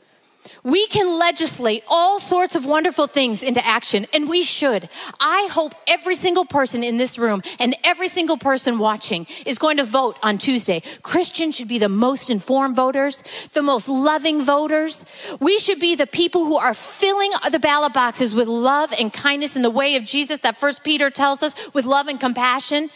We 0.64 0.88
can 0.88 1.20
legislate 1.20 1.84
all 1.88 2.20
sorts 2.20 2.56
of 2.56 2.66
wonderful 2.66 3.08
things 3.08 3.44
into 3.44 3.66
action, 3.66 4.06
and 4.14 4.30
we 4.30 4.44
should. 4.44 4.90
I 5.20 5.50
hope 5.52 5.74
every 5.88 6.16
single 6.16 6.46
person 6.46 6.84
in 6.84 6.98
this 6.98 7.18
room 7.18 7.42
and 7.60 7.76
every 7.84 8.08
single 8.08 8.38
person 8.38 8.80
watching 8.80 9.28
is 9.46 9.58
going 9.58 9.78
to 9.78 9.84
vote 9.84 10.18
on 10.24 10.38
Tuesday. 10.38 10.82
Christians 11.02 11.56
should 11.56 11.68
be 11.68 11.80
the 11.80 11.90
most 11.90 12.30
informed 12.30 12.76
voters, 12.76 13.24
the 13.54 13.62
most 13.62 13.90
loving 13.90 14.44
voters. 14.44 15.06
We 15.40 15.60
should 15.60 15.80
be 15.80 15.96
the 15.96 16.08
people 16.08 16.46
who 16.46 16.58
are 16.58 16.74
filling 16.74 17.32
the 17.52 17.60
ballot 17.60 17.94
boxes 17.94 18.34
with 18.34 18.48
love 18.48 18.94
and 18.98 19.12
kindness 19.12 19.56
in 19.56 19.62
the 19.62 19.70
way 19.70 19.96
of 19.96 20.06
Jesus 20.06 20.40
that 20.42 20.58
First 20.58 20.84
Peter 20.84 21.10
tells 21.10 21.44
us, 21.44 21.56
with 21.74 21.86
love 21.86 22.08
and 22.08 22.20
compassion. 22.20 22.90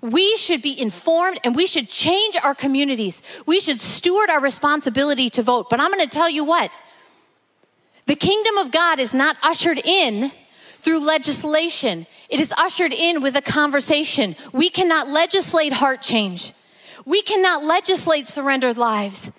We 0.00 0.36
should 0.36 0.62
be 0.62 0.80
informed 0.80 1.40
and 1.44 1.56
we 1.56 1.66
should 1.66 1.88
change 1.88 2.36
our 2.42 2.54
communities. 2.54 3.22
We 3.46 3.60
should 3.60 3.80
steward 3.80 4.30
our 4.30 4.40
responsibility 4.40 5.30
to 5.30 5.42
vote. 5.42 5.68
But 5.68 5.80
I'm 5.80 5.90
going 5.90 6.04
to 6.04 6.08
tell 6.08 6.30
you 6.30 6.44
what 6.44 6.70
the 8.10 8.16
kingdom 8.16 8.58
of 8.58 8.72
God 8.72 8.98
is 8.98 9.14
not 9.14 9.36
ushered 9.40 9.78
in 9.78 10.32
through 10.80 11.06
legislation, 11.06 12.08
it 12.28 12.40
is 12.40 12.52
ushered 12.58 12.92
in 12.92 13.22
with 13.22 13.36
a 13.36 13.40
conversation. 13.40 14.34
We 14.52 14.68
cannot 14.68 15.06
legislate 15.06 15.72
heart 15.72 16.02
change, 16.02 16.52
we 17.04 17.22
cannot 17.22 17.62
legislate 17.62 18.26
surrendered 18.26 18.76
lives. 18.76 19.30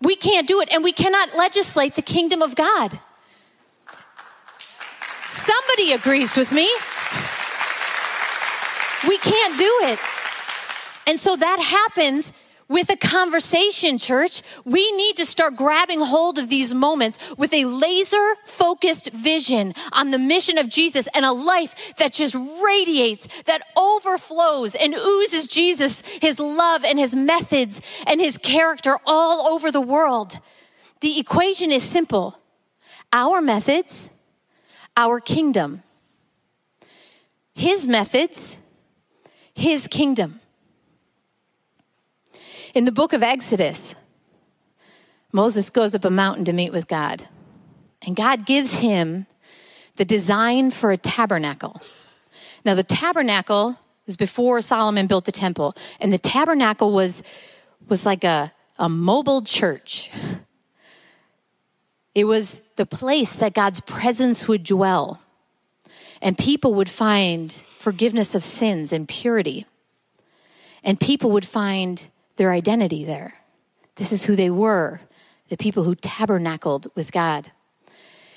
We 0.00 0.16
can't 0.16 0.48
do 0.48 0.62
it, 0.62 0.72
and 0.72 0.82
we 0.82 0.92
cannot 0.92 1.36
legislate 1.36 1.94
the 1.94 2.00
kingdom 2.00 2.40
of 2.40 2.56
God. 2.56 2.98
Somebody 5.28 5.92
agrees 5.92 6.34
with 6.34 6.50
me. 6.50 6.70
We 9.06 9.18
can't 9.18 9.58
do 9.58 9.80
it. 9.82 9.98
And 11.06 11.20
so 11.20 11.36
that 11.36 11.60
happens 11.60 12.32
with 12.72 12.88
a 12.88 12.96
conversation, 12.96 13.98
church. 13.98 14.42
We 14.64 14.90
need 14.92 15.16
to 15.16 15.26
start 15.26 15.56
grabbing 15.56 16.00
hold 16.00 16.38
of 16.38 16.48
these 16.48 16.74
moments 16.74 17.18
with 17.36 17.52
a 17.52 17.66
laser 17.66 18.34
focused 18.46 19.10
vision 19.12 19.74
on 19.92 20.10
the 20.10 20.18
mission 20.18 20.56
of 20.56 20.68
Jesus 20.68 21.06
and 21.14 21.24
a 21.24 21.32
life 21.32 21.94
that 21.98 22.14
just 22.14 22.34
radiates, 22.34 23.42
that 23.42 23.62
overflows 23.76 24.74
and 24.74 24.94
oozes 24.94 25.46
Jesus, 25.46 26.00
his 26.00 26.40
love 26.40 26.82
and 26.84 26.98
his 26.98 27.14
methods 27.14 27.82
and 28.06 28.20
his 28.20 28.38
character 28.38 28.96
all 29.06 29.52
over 29.54 29.70
the 29.70 29.80
world. 29.80 30.40
The 31.00 31.18
equation 31.18 31.70
is 31.70 31.82
simple 31.82 32.38
our 33.12 33.42
methods, 33.42 34.08
our 34.96 35.20
kingdom. 35.20 35.82
His 37.54 37.86
methods, 37.86 38.56
his 39.52 39.86
kingdom. 39.86 40.40
In 42.74 42.86
the 42.86 42.92
book 42.92 43.12
of 43.12 43.22
Exodus, 43.22 43.94
Moses 45.30 45.68
goes 45.68 45.94
up 45.94 46.06
a 46.06 46.10
mountain 46.10 46.46
to 46.46 46.54
meet 46.54 46.72
with 46.72 46.88
God, 46.88 47.28
and 48.06 48.16
God 48.16 48.46
gives 48.46 48.78
him 48.78 49.26
the 49.96 50.06
design 50.06 50.70
for 50.70 50.90
a 50.90 50.96
tabernacle. 50.96 51.82
Now, 52.64 52.74
the 52.74 52.82
tabernacle 52.82 53.78
was 54.06 54.16
before 54.16 54.62
Solomon 54.62 55.06
built 55.06 55.26
the 55.26 55.32
temple, 55.32 55.76
and 56.00 56.14
the 56.14 56.18
tabernacle 56.18 56.92
was, 56.92 57.22
was 57.88 58.06
like 58.06 58.24
a, 58.24 58.54
a 58.78 58.88
mobile 58.88 59.42
church. 59.42 60.10
It 62.14 62.24
was 62.24 62.60
the 62.76 62.86
place 62.86 63.34
that 63.34 63.52
God's 63.52 63.80
presence 63.80 64.48
would 64.48 64.64
dwell, 64.64 65.20
and 66.22 66.38
people 66.38 66.72
would 66.72 66.88
find 66.88 67.52
forgiveness 67.78 68.34
of 68.34 68.42
sins 68.42 68.94
and 68.94 69.06
purity. 69.06 69.66
And 70.82 70.98
people 70.98 71.30
would 71.32 71.44
find 71.46 72.02
their 72.36 72.50
identity 72.50 73.04
there. 73.04 73.34
This 73.96 74.12
is 74.12 74.24
who 74.24 74.36
they 74.36 74.50
were, 74.50 75.00
the 75.48 75.56
people 75.56 75.84
who 75.84 75.94
tabernacled 75.94 76.88
with 76.94 77.12
God. 77.12 77.52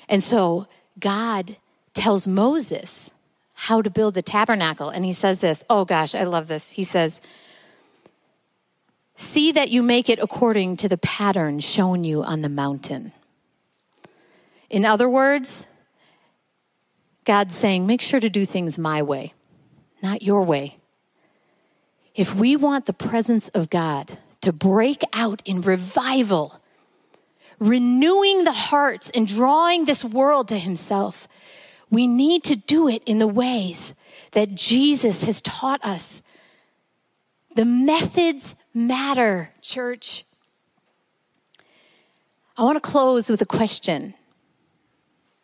And 0.08 0.22
so 0.22 0.66
God 0.98 1.56
tells 1.94 2.26
Moses 2.26 3.10
how 3.54 3.80
to 3.80 3.90
build 3.90 4.14
the 4.14 4.22
tabernacle. 4.22 4.90
And 4.90 5.04
he 5.04 5.12
says 5.12 5.40
this 5.40 5.64
oh 5.70 5.84
gosh, 5.84 6.14
I 6.14 6.24
love 6.24 6.48
this. 6.48 6.72
He 6.72 6.84
says, 6.84 7.20
See 9.16 9.50
that 9.52 9.70
you 9.70 9.82
make 9.82 10.10
it 10.10 10.18
according 10.18 10.76
to 10.78 10.88
the 10.88 10.98
pattern 10.98 11.60
shown 11.60 12.04
you 12.04 12.22
on 12.22 12.42
the 12.42 12.50
mountain. 12.50 13.12
In 14.68 14.84
other 14.84 15.08
words, 15.08 15.66
God's 17.24 17.56
saying, 17.56 17.86
make 17.86 18.00
sure 18.00 18.20
to 18.20 18.28
do 18.28 18.44
things 18.44 18.78
my 18.78 19.02
way, 19.02 19.32
not 20.02 20.22
your 20.22 20.42
way. 20.42 20.76
If 22.16 22.34
we 22.34 22.56
want 22.56 22.86
the 22.86 22.94
presence 22.94 23.48
of 23.48 23.68
God 23.68 24.18
to 24.40 24.52
break 24.52 25.02
out 25.12 25.42
in 25.44 25.60
revival, 25.60 26.60
renewing 27.58 28.44
the 28.44 28.52
hearts 28.52 29.10
and 29.10 29.26
drawing 29.26 29.84
this 29.84 30.02
world 30.02 30.48
to 30.48 30.56
Himself, 30.58 31.28
we 31.90 32.06
need 32.06 32.42
to 32.44 32.56
do 32.56 32.88
it 32.88 33.02
in 33.04 33.18
the 33.18 33.26
ways 33.26 33.92
that 34.32 34.54
Jesus 34.54 35.24
has 35.24 35.42
taught 35.42 35.84
us. 35.84 36.22
The 37.54 37.66
methods 37.66 38.54
matter, 38.72 39.50
church. 39.60 40.24
I 42.56 42.62
want 42.62 42.76
to 42.76 42.80
close 42.80 43.28
with 43.28 43.42
a 43.42 43.46
question. 43.46 44.14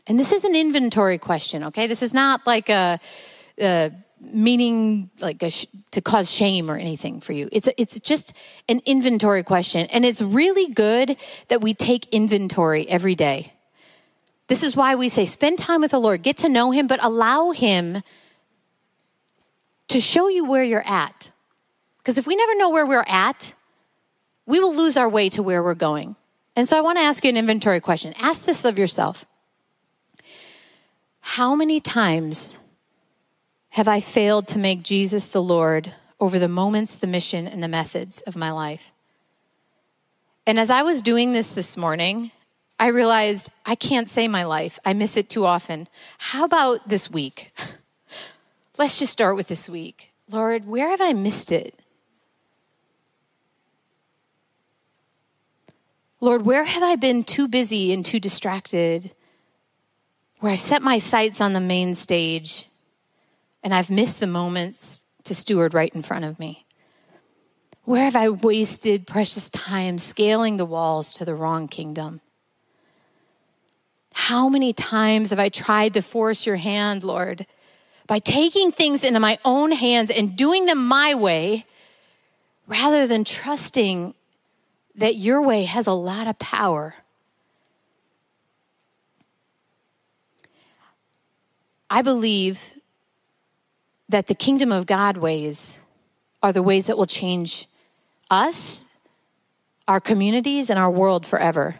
And 0.07 0.19
this 0.19 0.33
is 0.33 0.45
an 0.45 0.57
inventory 0.57 1.19
question, 1.19 1.65
okay? 1.65 1.87
This 1.87 2.03
is 2.03 2.15
not 2.15 2.47
like 2.47 2.71
a, 2.71 2.99
meaning 4.23 5.11
like 5.21 5.43
sh- 5.49 5.67
to 5.91 6.01
cause 6.01 6.31
shame 6.31 6.71
or 6.71 6.77
anything 6.77 7.21
for 7.21 7.33
you. 7.33 7.49
It's 7.51 7.67
a, 7.67 7.81
it's 7.81 7.99
just 8.01 8.33
an 8.69 8.81
inventory 8.87 9.43
question, 9.43 9.87
and 9.87 10.05
it's 10.05 10.23
really 10.23 10.69
good 10.69 11.17
that 11.49 11.61
we 11.61 11.75
take 11.75 12.09
inventory 12.11 12.89
every 12.89 13.15
day. 13.15 13.53
This 14.47 14.63
is 14.63 14.77
why 14.77 14.95
we 14.95 15.09
say 15.09 15.25
spend 15.25 15.59
time 15.59 15.81
with 15.81 15.91
the 15.91 15.99
Lord, 15.99 16.23
get 16.23 16.39
to 16.39 16.49
know 16.49 16.71
Him, 16.71 16.87
but 16.87 17.03
allow 17.03 17.51
Him 17.51 18.03
to 19.89 20.01
show 20.01 20.29
you 20.29 20.45
where 20.45 20.63
you're 20.63 20.87
at. 20.87 21.31
Because 21.99 22.19
if 22.19 22.27
we 22.27 22.37
never 22.37 22.57
know 22.57 22.71
where 22.71 22.87
we're 22.87 23.05
at, 23.07 23.55
we 24.47 24.59
will 24.61 24.75
lose 24.75 24.97
our 24.97 25.09
way 25.09 25.29
to 25.31 25.43
where 25.43 25.63
we're 25.63 25.75
going. 25.75 26.17
And 26.57 26.69
so 26.69 26.77
I 26.77 26.81
want 26.81 26.99
to 26.99 27.03
ask 27.03 27.25
you 27.25 27.31
an 27.31 27.37
inventory 27.37 27.81
question. 27.81 28.13
Ask 28.19 28.45
this 28.45 28.65
of 28.65 28.79
yourself. 28.79 29.25
How 31.21 31.55
many 31.55 31.81
times 31.81 32.59
have 33.73 33.89
I 33.89 34.01
failed 34.01 34.47
to 34.49 34.59
make 34.59 34.83
Jesus 34.83 35.31
the 35.31 35.43
Lord 35.43 35.95
over 36.21 36.39
the 36.39 36.47
moments, 36.47 36.97
the 36.97 37.07
mission, 37.07 37.47
and 37.47 37.63
the 37.63 37.69
methods 37.69 38.21
of 38.23 38.37
my 38.37 38.51
life? 38.51 38.93
And 40.47 40.61
as 40.61 40.71
I 40.71 40.83
was 40.83 41.01
doing 41.01 41.33
this 41.33 41.49
this 41.49 41.75
morning, 41.75 42.33
I 42.79 42.89
realized 42.89 43.51
I 43.65 43.75
can't 43.75 44.11
say 44.11 44.29
my 44.29 44.45
life. 44.45 44.79
I 44.85 44.93
miss 44.93 45.17
it 45.17 45.31
too 45.31 45.47
often. 45.47 45.89
How 46.19 46.45
about 46.45 46.87
this 46.87 47.11
week? 47.11 47.55
Let's 48.79 48.99
just 48.99 49.13
start 49.13 49.37
with 49.37 49.49
this 49.49 49.71
week. 49.71 50.13
Lord, 50.31 50.67
where 50.67 50.91
have 50.91 51.01
I 51.01 51.15
missed 51.15 51.51
it? 51.51 51.75
Lord, 56.21 56.45
where 56.45 56.65
have 56.65 56.83
I 56.83 56.97
been 56.97 57.25
too 57.25 57.49
busy 57.49 57.91
and 57.95 58.05
too 58.05 58.21
distracted? 58.21 59.13
Where 60.41 60.53
I've 60.53 60.61
set 60.61 60.83
my 60.83 60.99
sights 60.99 61.41
on 61.41 61.55
the 61.55 61.61
main 61.61 61.95
stage 61.95 62.67
and 63.63 63.75
I've 63.75 63.91
missed 63.91 64.21
the 64.21 64.27
moments 64.27 65.05
to 65.25 65.35
steward 65.35 65.75
right 65.75 65.95
in 65.95 66.03
front 66.03 66.25
of 66.25 66.39
me? 66.39 66.67
Where 67.85 68.05
have 68.05 68.17
I 68.17 68.29
wasted 68.29 69.07
precious 69.07 69.51
time 69.51 69.99
scaling 69.99 70.57
the 70.57 70.65
walls 70.65 71.13
to 71.15 71.25
the 71.25 71.35
wrong 71.35 71.69
kingdom? 71.69 72.21
How 74.15 74.49
many 74.49 74.73
times 74.73 75.31
have 75.31 75.39
I 75.39 75.49
tried 75.49 75.95
to 75.95 76.03
force 76.03 76.47
your 76.47 76.57
hand, 76.57 77.03
Lord, 77.03 77.47
by 78.07 78.19
taking 78.19 78.71
things 78.71 79.05
into 79.05 79.21
my 79.21 79.39
own 79.45 79.73
hands 79.73 80.11
and 80.11 80.37
doing 80.37 80.67
them 80.67 80.87
my 80.87 81.15
way 81.15 81.65
rather 82.67 83.07
than 83.07 83.25
trusting 83.25 84.15
that 84.97 85.17
your 85.17 85.43
way 85.43 85.65
has 85.65 85.87
a 85.87 85.93
lot 85.93 86.27
of 86.27 86.39
power. 86.39 86.95
I 91.89 92.03
believe 92.03 92.75
that 94.13 94.29
the 94.29 94.35
kingdom 94.35 94.71
of 94.73 94.87
God 94.87 95.17
ways 95.17 95.79
are 96.43 96.53
the 96.53 96.63
ways 96.63 96.87
that 96.87 96.97
will 96.97 97.07
change 97.07 97.67
us, 98.31 98.85
our 99.89 100.01
communities, 100.01 100.71
and 100.71 100.79
our 100.79 100.91
world 100.91 101.27
forever. 101.27 101.77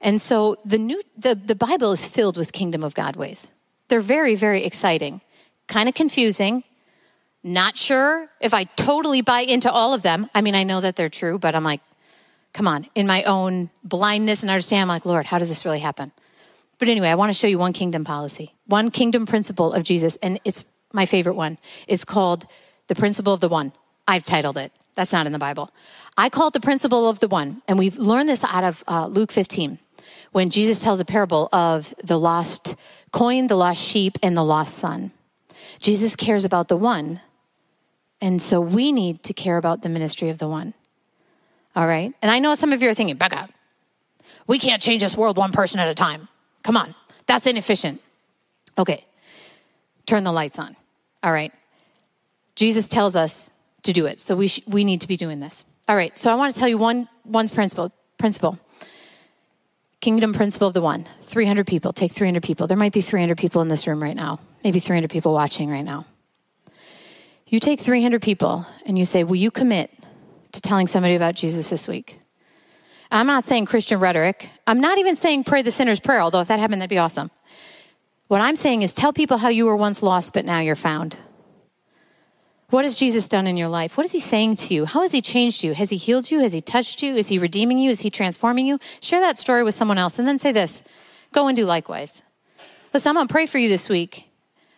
And 0.00 0.20
so 0.20 0.56
the 0.64 0.78
new 0.78 1.02
the, 1.16 1.34
the 1.34 1.54
Bible 1.54 1.92
is 1.92 2.06
filled 2.06 2.36
with 2.36 2.52
kingdom 2.52 2.82
of 2.82 2.94
God 2.94 3.16
ways. 3.16 3.50
They're 3.88 4.00
very, 4.00 4.34
very 4.34 4.64
exciting, 4.64 5.20
kind 5.68 5.88
of 5.88 5.94
confusing. 5.94 6.64
Not 7.42 7.76
sure 7.76 8.28
if 8.40 8.52
I 8.52 8.64
totally 8.64 9.22
buy 9.22 9.42
into 9.42 9.70
all 9.70 9.94
of 9.94 10.02
them. 10.02 10.28
I 10.34 10.40
mean, 10.40 10.54
I 10.54 10.64
know 10.64 10.80
that 10.80 10.96
they're 10.96 11.08
true, 11.08 11.38
but 11.38 11.54
I'm 11.54 11.62
like, 11.62 11.80
come 12.52 12.66
on, 12.66 12.86
in 12.94 13.06
my 13.06 13.22
own 13.24 13.70
blindness 13.84 14.42
and 14.42 14.50
understanding, 14.50 14.82
I'm 14.82 14.88
like, 14.88 15.06
Lord, 15.06 15.26
how 15.26 15.38
does 15.38 15.48
this 15.48 15.64
really 15.64 15.78
happen? 15.78 16.10
But 16.78 16.88
anyway, 16.88 17.08
I 17.08 17.14
want 17.14 17.30
to 17.30 17.34
show 17.34 17.46
you 17.46 17.58
one 17.58 17.72
kingdom 17.72 18.04
policy, 18.04 18.54
one 18.66 18.90
kingdom 18.90 19.26
principle 19.26 19.72
of 19.72 19.82
Jesus, 19.82 20.16
and 20.16 20.40
it's 20.44 20.64
my 20.96 21.06
favorite 21.06 21.36
one. 21.36 21.58
is 21.86 22.04
called 22.04 22.46
the 22.88 22.96
principle 22.96 23.32
of 23.32 23.40
the 23.40 23.48
one. 23.48 23.72
I've 24.08 24.24
titled 24.24 24.56
it. 24.56 24.72
That's 24.96 25.12
not 25.12 25.26
in 25.26 25.32
the 25.32 25.38
Bible. 25.38 25.70
I 26.16 26.30
call 26.30 26.48
it 26.48 26.54
the 26.54 26.60
principle 26.60 27.08
of 27.08 27.20
the 27.20 27.28
one, 27.28 27.62
and 27.68 27.78
we've 27.78 27.98
learned 27.98 28.30
this 28.30 28.42
out 28.42 28.64
of 28.64 28.82
uh, 28.88 29.06
Luke 29.06 29.30
15 29.30 29.78
when 30.32 30.50
Jesus 30.50 30.82
tells 30.82 30.98
a 30.98 31.04
parable 31.04 31.48
of 31.52 31.94
the 32.02 32.18
lost 32.18 32.74
coin, 33.12 33.46
the 33.46 33.56
lost 33.56 33.80
sheep, 33.80 34.18
and 34.22 34.36
the 34.36 34.42
lost 34.42 34.74
son. 34.74 35.12
Jesus 35.78 36.16
cares 36.16 36.44
about 36.44 36.68
the 36.68 36.76
one, 36.76 37.20
and 38.20 38.40
so 38.40 38.60
we 38.60 38.90
need 38.90 39.22
to 39.24 39.34
care 39.34 39.58
about 39.58 39.82
the 39.82 39.90
ministry 39.90 40.30
of 40.30 40.38
the 40.38 40.48
one. 40.48 40.72
All 41.74 41.86
right? 41.86 42.14
And 42.22 42.30
I 42.30 42.38
know 42.38 42.54
some 42.54 42.72
of 42.72 42.80
you 42.80 42.88
are 42.88 42.94
thinking, 42.94 43.16
Becca, 43.16 43.50
we 44.46 44.58
can't 44.58 44.80
change 44.80 45.02
this 45.02 45.16
world 45.16 45.36
one 45.36 45.52
person 45.52 45.78
at 45.78 45.88
a 45.88 45.94
time. 45.94 46.28
Come 46.62 46.78
on, 46.78 46.94
that's 47.26 47.46
inefficient. 47.46 48.00
Okay, 48.78 49.04
turn 50.06 50.24
the 50.24 50.32
lights 50.32 50.58
on. 50.58 50.76
All 51.26 51.32
right. 51.32 51.52
Jesus 52.54 52.88
tells 52.88 53.16
us 53.16 53.50
to 53.82 53.92
do 53.92 54.06
it, 54.06 54.20
so 54.20 54.36
we, 54.36 54.46
sh- 54.46 54.60
we 54.68 54.84
need 54.84 55.00
to 55.00 55.08
be 55.08 55.16
doing 55.16 55.40
this. 55.40 55.64
All 55.88 55.96
right, 55.96 56.16
so 56.16 56.30
I 56.30 56.36
want 56.36 56.54
to 56.54 56.58
tell 56.58 56.68
you 56.68 56.78
one 56.78 57.08
one's 57.24 57.50
principle. 57.50 57.92
Principle. 58.16 58.60
Kingdom 60.00 60.32
principle 60.32 60.68
of 60.68 60.74
the 60.74 60.80
one 60.80 61.04
300 61.22 61.66
people. 61.66 61.92
Take 61.92 62.12
300 62.12 62.44
people. 62.44 62.68
There 62.68 62.76
might 62.76 62.92
be 62.92 63.00
300 63.00 63.36
people 63.36 63.60
in 63.60 63.68
this 63.68 63.88
room 63.88 64.00
right 64.00 64.14
now, 64.14 64.38
maybe 64.62 64.78
300 64.78 65.10
people 65.10 65.34
watching 65.34 65.68
right 65.68 65.84
now. 65.84 66.06
You 67.48 67.58
take 67.58 67.80
300 67.80 68.22
people 68.22 68.64
and 68.86 68.96
you 68.96 69.04
say, 69.04 69.24
Will 69.24 69.36
you 69.36 69.50
commit 69.50 69.90
to 70.52 70.60
telling 70.60 70.86
somebody 70.86 71.16
about 71.16 71.34
Jesus 71.34 71.70
this 71.70 71.88
week? 71.88 72.20
I'm 73.10 73.26
not 73.26 73.44
saying 73.44 73.66
Christian 73.66 73.98
rhetoric. 73.98 74.48
I'm 74.64 74.80
not 74.80 74.98
even 74.98 75.16
saying 75.16 75.42
pray 75.42 75.62
the 75.62 75.72
sinner's 75.72 75.98
prayer, 75.98 76.20
although 76.20 76.40
if 76.40 76.48
that 76.48 76.60
happened, 76.60 76.80
that'd 76.80 76.90
be 76.90 76.98
awesome. 76.98 77.32
What 78.28 78.40
I'm 78.40 78.56
saying 78.56 78.82
is 78.82 78.92
tell 78.92 79.12
people 79.12 79.38
how 79.38 79.48
you 79.48 79.66
were 79.66 79.76
once 79.76 80.02
lost, 80.02 80.34
but 80.34 80.44
now 80.44 80.58
you're 80.58 80.74
found. 80.74 81.16
What 82.70 82.84
has 82.84 82.98
Jesus 82.98 83.28
done 83.28 83.46
in 83.46 83.56
your 83.56 83.68
life? 83.68 83.96
What 83.96 84.06
is 84.06 84.12
he 84.12 84.18
saying 84.18 84.56
to 84.56 84.74
you? 84.74 84.86
How 84.86 85.02
has 85.02 85.12
he 85.12 85.22
changed 85.22 85.62
you? 85.62 85.72
Has 85.72 85.90
he 85.90 85.96
healed 85.96 86.30
you? 86.32 86.40
Has 86.40 86.52
he 86.52 86.60
touched 86.60 87.00
you? 87.02 87.14
Is 87.14 87.28
he 87.28 87.38
redeeming 87.38 87.78
you? 87.78 87.90
Is 87.90 88.00
he 88.00 88.10
transforming 88.10 88.66
you? 88.66 88.80
Share 89.00 89.20
that 89.20 89.38
story 89.38 89.62
with 89.62 89.76
someone 89.76 89.98
else 89.98 90.18
and 90.18 90.26
then 90.26 90.38
say 90.38 90.50
this 90.50 90.82
go 91.32 91.46
and 91.46 91.56
do 91.56 91.64
likewise. 91.64 92.22
Listen, 92.92 93.10
I'm 93.10 93.14
going 93.14 93.28
to 93.28 93.32
pray 93.32 93.46
for 93.46 93.58
you 93.58 93.68
this 93.68 93.88
week. 93.88 94.28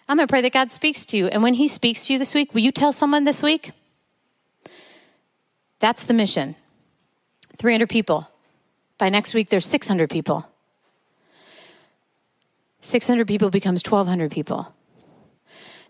I'm 0.09 0.17
going 0.17 0.27
to 0.27 0.31
pray 0.31 0.41
that 0.43 0.53
God 0.53 0.71
speaks 0.71 1.05
to 1.07 1.17
you. 1.17 1.29
And 1.29 1.43
when 1.43 1.55
he 1.55 1.69
speaks 1.69 2.07
to 2.07 2.13
you 2.13 2.19
this 2.19 2.35
week, 2.35 2.53
will 2.53 2.61
you 2.61 2.73
tell 2.73 2.93
someone 2.93 3.25
this 3.25 3.43
week? 3.43 3.73
That's 5.79 6.05
the 6.05 6.15
mission. 6.15 6.57
300 7.59 7.89
people. 7.89 8.29
By 8.99 9.09
next 9.09 9.35
week, 9.35 9.51
there's 9.51 9.67
600 9.67 10.11
people. 10.11 10.47
600 12.81 13.27
people 13.27 13.51
becomes 13.51 13.83
1,200 13.85 14.31
people. 14.31 14.75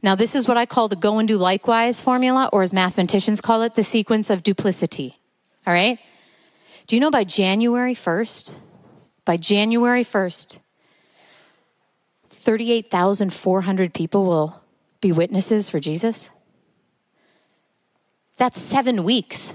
Now, 0.02 0.14
this 0.14 0.34
is 0.34 0.46
what 0.46 0.56
I 0.56 0.64
call 0.64 0.88
the 0.88 0.96
go 0.96 1.18
and 1.18 1.26
do 1.26 1.36
likewise 1.36 2.00
formula, 2.00 2.48
or 2.52 2.62
as 2.62 2.72
mathematicians 2.72 3.40
call 3.40 3.62
it, 3.62 3.74
the 3.74 3.82
sequence 3.82 4.30
of 4.30 4.42
duplicity. 4.42 5.18
All 5.66 5.72
right? 5.72 5.98
Do 6.86 6.96
you 6.96 7.00
know 7.00 7.10
by 7.10 7.24
January 7.24 7.94
1st, 7.94 8.54
by 9.24 9.36
January 9.36 10.04
1st, 10.04 10.58
38,400 12.30 13.92
people 13.92 14.24
will 14.24 14.62
be 15.00 15.12
witnesses 15.12 15.68
for 15.68 15.80
Jesus? 15.80 16.30
That's 18.36 18.58
seven 18.60 19.02
weeks. 19.02 19.54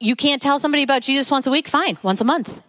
You 0.00 0.16
can't 0.16 0.42
tell 0.42 0.58
somebody 0.58 0.82
about 0.82 1.02
Jesus 1.02 1.30
once 1.30 1.46
a 1.46 1.50
week? 1.50 1.68
Fine, 1.68 1.98
once 2.02 2.20
a 2.20 2.24
month. 2.24 2.60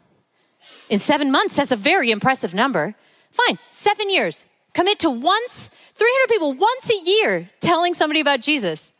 In 0.90 1.00
seven 1.00 1.32
months, 1.32 1.56
that's 1.56 1.72
a 1.72 1.76
very 1.76 2.12
impressive 2.12 2.54
number. 2.54 2.96
Fine, 3.32 3.58
seven 3.72 4.10
years. 4.10 4.46
Commit 4.74 5.00
to 5.00 5.10
once, 5.10 5.70
300 5.96 6.30
people 6.30 6.54
once 6.54 6.92
a 6.92 7.00
year 7.04 7.50
telling 7.60 7.94
somebody 7.94 8.20
about 8.20 8.42
Jesus 8.42 8.92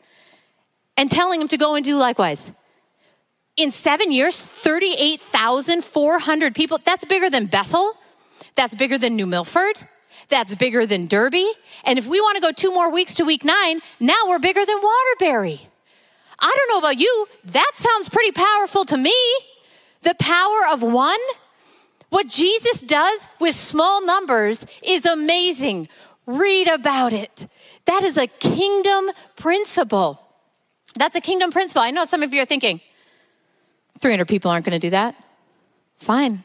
and 0.96 1.10
telling 1.10 1.38
them 1.38 1.48
to 1.48 1.56
go 1.56 1.76
and 1.76 1.84
do 1.84 1.96
likewise. 1.96 2.50
In 3.56 3.70
seven 3.70 4.12
years, 4.12 4.40
38,400 4.40 6.54
people. 6.54 6.78
That's 6.84 7.04
bigger 7.04 7.30
than 7.30 7.46
Bethel. 7.46 7.94
That's 8.54 8.74
bigger 8.74 8.98
than 8.98 9.16
New 9.16 9.26
Milford. 9.26 9.78
That's 10.28 10.54
bigger 10.54 10.84
than 10.84 11.06
Derby. 11.06 11.50
And 11.84 11.98
if 11.98 12.06
we 12.06 12.20
want 12.20 12.36
to 12.36 12.42
go 12.42 12.52
two 12.52 12.72
more 12.72 12.92
weeks 12.92 13.14
to 13.16 13.24
week 13.24 13.44
nine, 13.44 13.80
now 13.98 14.18
we're 14.26 14.38
bigger 14.38 14.64
than 14.64 14.78
Waterbury. 14.80 15.68
I 16.38 16.54
don't 16.56 16.68
know 16.70 16.78
about 16.78 17.00
you. 17.00 17.26
That 17.46 17.72
sounds 17.74 18.08
pretty 18.08 18.32
powerful 18.32 18.84
to 18.86 18.96
me. 18.96 19.14
The 20.02 20.14
power 20.18 20.60
of 20.70 20.82
one. 20.82 21.18
What 22.10 22.26
Jesus 22.28 22.80
does 22.80 23.26
with 23.38 23.54
small 23.54 24.04
numbers 24.04 24.64
is 24.82 25.04
amazing. 25.04 25.88
Read 26.26 26.68
about 26.68 27.12
it. 27.12 27.48
That 27.84 28.02
is 28.02 28.16
a 28.16 28.26
kingdom 28.26 29.10
principle. 29.36 30.20
That's 30.94 31.16
a 31.16 31.20
kingdom 31.20 31.50
principle. 31.50 31.82
I 31.82 31.90
know 31.90 32.04
some 32.04 32.22
of 32.22 32.32
you 32.32 32.42
are 32.42 32.46
thinking, 32.46 32.80
300 33.98 34.26
people 34.26 34.50
aren't 34.50 34.64
going 34.64 34.78
to 34.78 34.86
do 34.86 34.90
that. 34.90 35.14
Fine. 35.98 36.44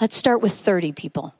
Let's 0.00 0.16
start 0.16 0.40
with 0.40 0.52
30 0.52 0.92
people. 0.92 1.34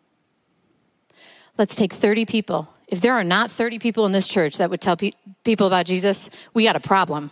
Let's 1.57 1.77
take 1.77 1.93
30 1.93 2.25
people. 2.25 2.69
If 2.89 3.01
there 3.01 3.15
are 3.15 3.25
not 3.25 3.51
30 3.51 3.79
people 3.79 4.07
in 4.07 4.13
this 4.13 4.29
church 4.29 4.59
that 4.59 4.71
would 4.71 4.81
tell 4.81 4.97
pe- 4.97 5.13
people 5.45 5.67
about 5.67 5.87
Jesus, 5.87 6.31
we 6.55 6.65
got 6.65 6.77
a 6.77 6.81
problem. 6.81 7.31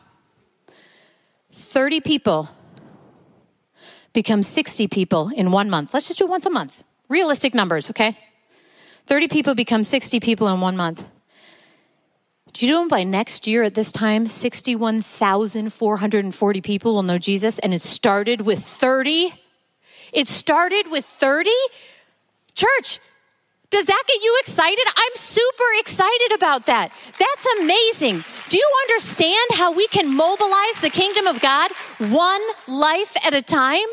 30 1.53 2.01
people 2.01 2.49
become 4.17 4.43
60 4.43 4.89
people 4.89 5.31
in 5.37 5.53
one 5.53 5.71
month. 5.71 5.95
Let's 5.95 6.09
just 6.09 6.19
do 6.19 6.25
it 6.25 6.31
once 6.31 6.47
a 6.47 6.51
month. 6.51 6.83
Realistic 7.09 7.55
numbers, 7.55 7.89
okay? 7.91 8.19
30 9.07 9.29
people 9.29 9.55
become 9.55 9.85
60 9.85 10.19
people 10.19 10.49
in 10.49 10.61
one 10.61 10.77
month. 10.77 11.05
Do 12.53 12.67
you 12.67 12.73
know 12.73 12.89
by 12.89 13.05
next 13.05 13.47
year 13.47 13.63
at 13.63 13.75
this 13.75 13.93
time, 13.93 14.27
61,440 14.27 16.61
people 16.63 16.95
will 16.95 17.03
know 17.03 17.19
Jesus, 17.19 17.59
and 17.59 17.75
it 17.75 17.83
started 17.83 18.41
with 18.41 18.65
30? 18.65 19.35
It 20.15 20.29
started 20.29 20.85
with 20.91 21.05
30? 21.05 21.51
Church, 22.55 22.99
does 23.69 23.85
that 23.85 24.03
get 24.09 24.23
you 24.23 24.39
excited? 24.41 24.87
I'm 24.97 25.17
super 25.17 25.65
excited 25.81 26.33
about 26.35 26.65
that. 26.67 26.91
That's 27.19 27.47
amazing. 27.61 28.25
Do 28.49 28.57
you 28.57 28.71
understand 28.89 29.51
how 29.53 29.73
we 29.73 29.89
can 29.89 30.15
mobilize 30.15 30.81
the 30.81 30.91
kingdom 30.91 31.27
of 31.27 31.41
God 31.41 31.73
one 31.99 32.41
life 32.67 33.15
at 33.27 33.35
a 33.35 33.43
time? 33.43 33.87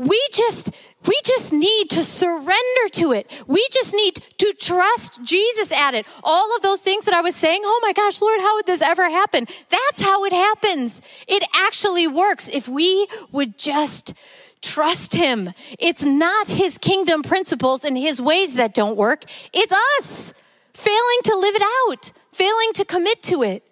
We 0.00 0.20
just 0.32 0.70
we 1.06 1.18
just 1.24 1.52
need 1.52 1.90
to 1.90 2.02
surrender 2.02 2.88
to 2.92 3.12
it. 3.12 3.30
We 3.46 3.66
just 3.70 3.94
need 3.94 4.14
to 4.38 4.52
trust 4.58 5.22
Jesus 5.24 5.72
at 5.72 5.94
it. 5.94 6.06
All 6.22 6.54
of 6.56 6.62
those 6.62 6.82
things 6.82 7.04
that 7.04 7.14
I 7.14 7.20
was 7.20 7.36
saying, 7.36 7.62
oh 7.64 7.80
my 7.82 7.92
gosh, 7.92 8.20
Lord, 8.20 8.40
how 8.40 8.56
would 8.56 8.66
this 8.66 8.82
ever 8.82 9.08
happen? 9.08 9.46
That's 9.68 10.00
how 10.02 10.24
it 10.24 10.32
happens. 10.32 11.00
It 11.28 11.42
actually 11.54 12.06
works 12.06 12.48
if 12.48 12.66
we 12.66 13.06
would 13.30 13.58
just 13.58 14.14
trust 14.62 15.14
Him. 15.14 15.52
It's 15.78 16.04
not 16.04 16.48
His 16.48 16.78
kingdom 16.78 17.22
principles 17.22 17.84
and 17.84 17.96
His 17.96 18.20
ways 18.20 18.54
that 18.54 18.74
don't 18.74 18.96
work, 18.96 19.24
it's 19.52 19.72
us 19.98 20.34
failing 20.72 21.20
to 21.24 21.36
live 21.36 21.54
it 21.56 21.62
out, 21.62 22.12
failing 22.32 22.72
to 22.74 22.84
commit 22.84 23.22
to 23.24 23.42
it. 23.42 23.62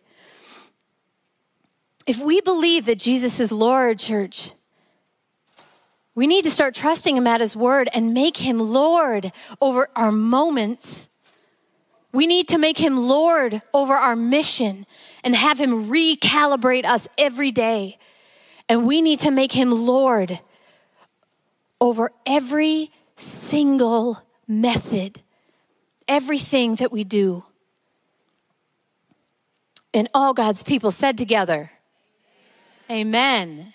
If 2.07 2.21
we 2.21 2.41
believe 2.41 2.87
that 2.87 2.99
Jesus 2.99 3.39
is 3.39 3.53
Lord, 3.53 3.99
church, 3.99 4.53
we 6.19 6.27
need 6.27 6.43
to 6.43 6.51
start 6.51 6.75
trusting 6.75 7.17
Him 7.17 7.29
at 7.29 7.41
His 7.41 7.55
word 7.55 7.89
and 7.95 8.13
make 8.13 8.39
Him 8.39 8.59
Lord 8.59 9.31
over 9.61 9.89
our 9.95 10.11
moments. 10.11 11.07
We 12.11 12.27
need 12.27 12.49
to 12.49 12.59
make 12.59 12.77
Him 12.77 12.97
Lord 12.97 13.63
over 13.73 13.93
our 13.93 14.17
mission 14.17 14.85
and 15.23 15.37
have 15.37 15.61
Him 15.61 15.89
recalibrate 15.89 16.85
us 16.85 17.07
every 17.17 17.53
day. 17.53 17.99
And 18.69 18.85
we 18.85 19.01
need 19.01 19.21
to 19.21 19.31
make 19.31 19.53
Him 19.53 19.71
Lord 19.71 20.41
over 21.81 22.11
every 22.27 22.91
single 23.15 24.21
method, 24.49 25.23
everything 26.09 26.75
that 26.75 26.91
we 26.91 27.05
do. 27.05 27.45
And 29.95 30.09
all 30.13 30.35
God's 30.35 30.65
people 30.65 30.91
said 30.91 31.17
together, 31.17 31.71
Amen. 32.91 33.73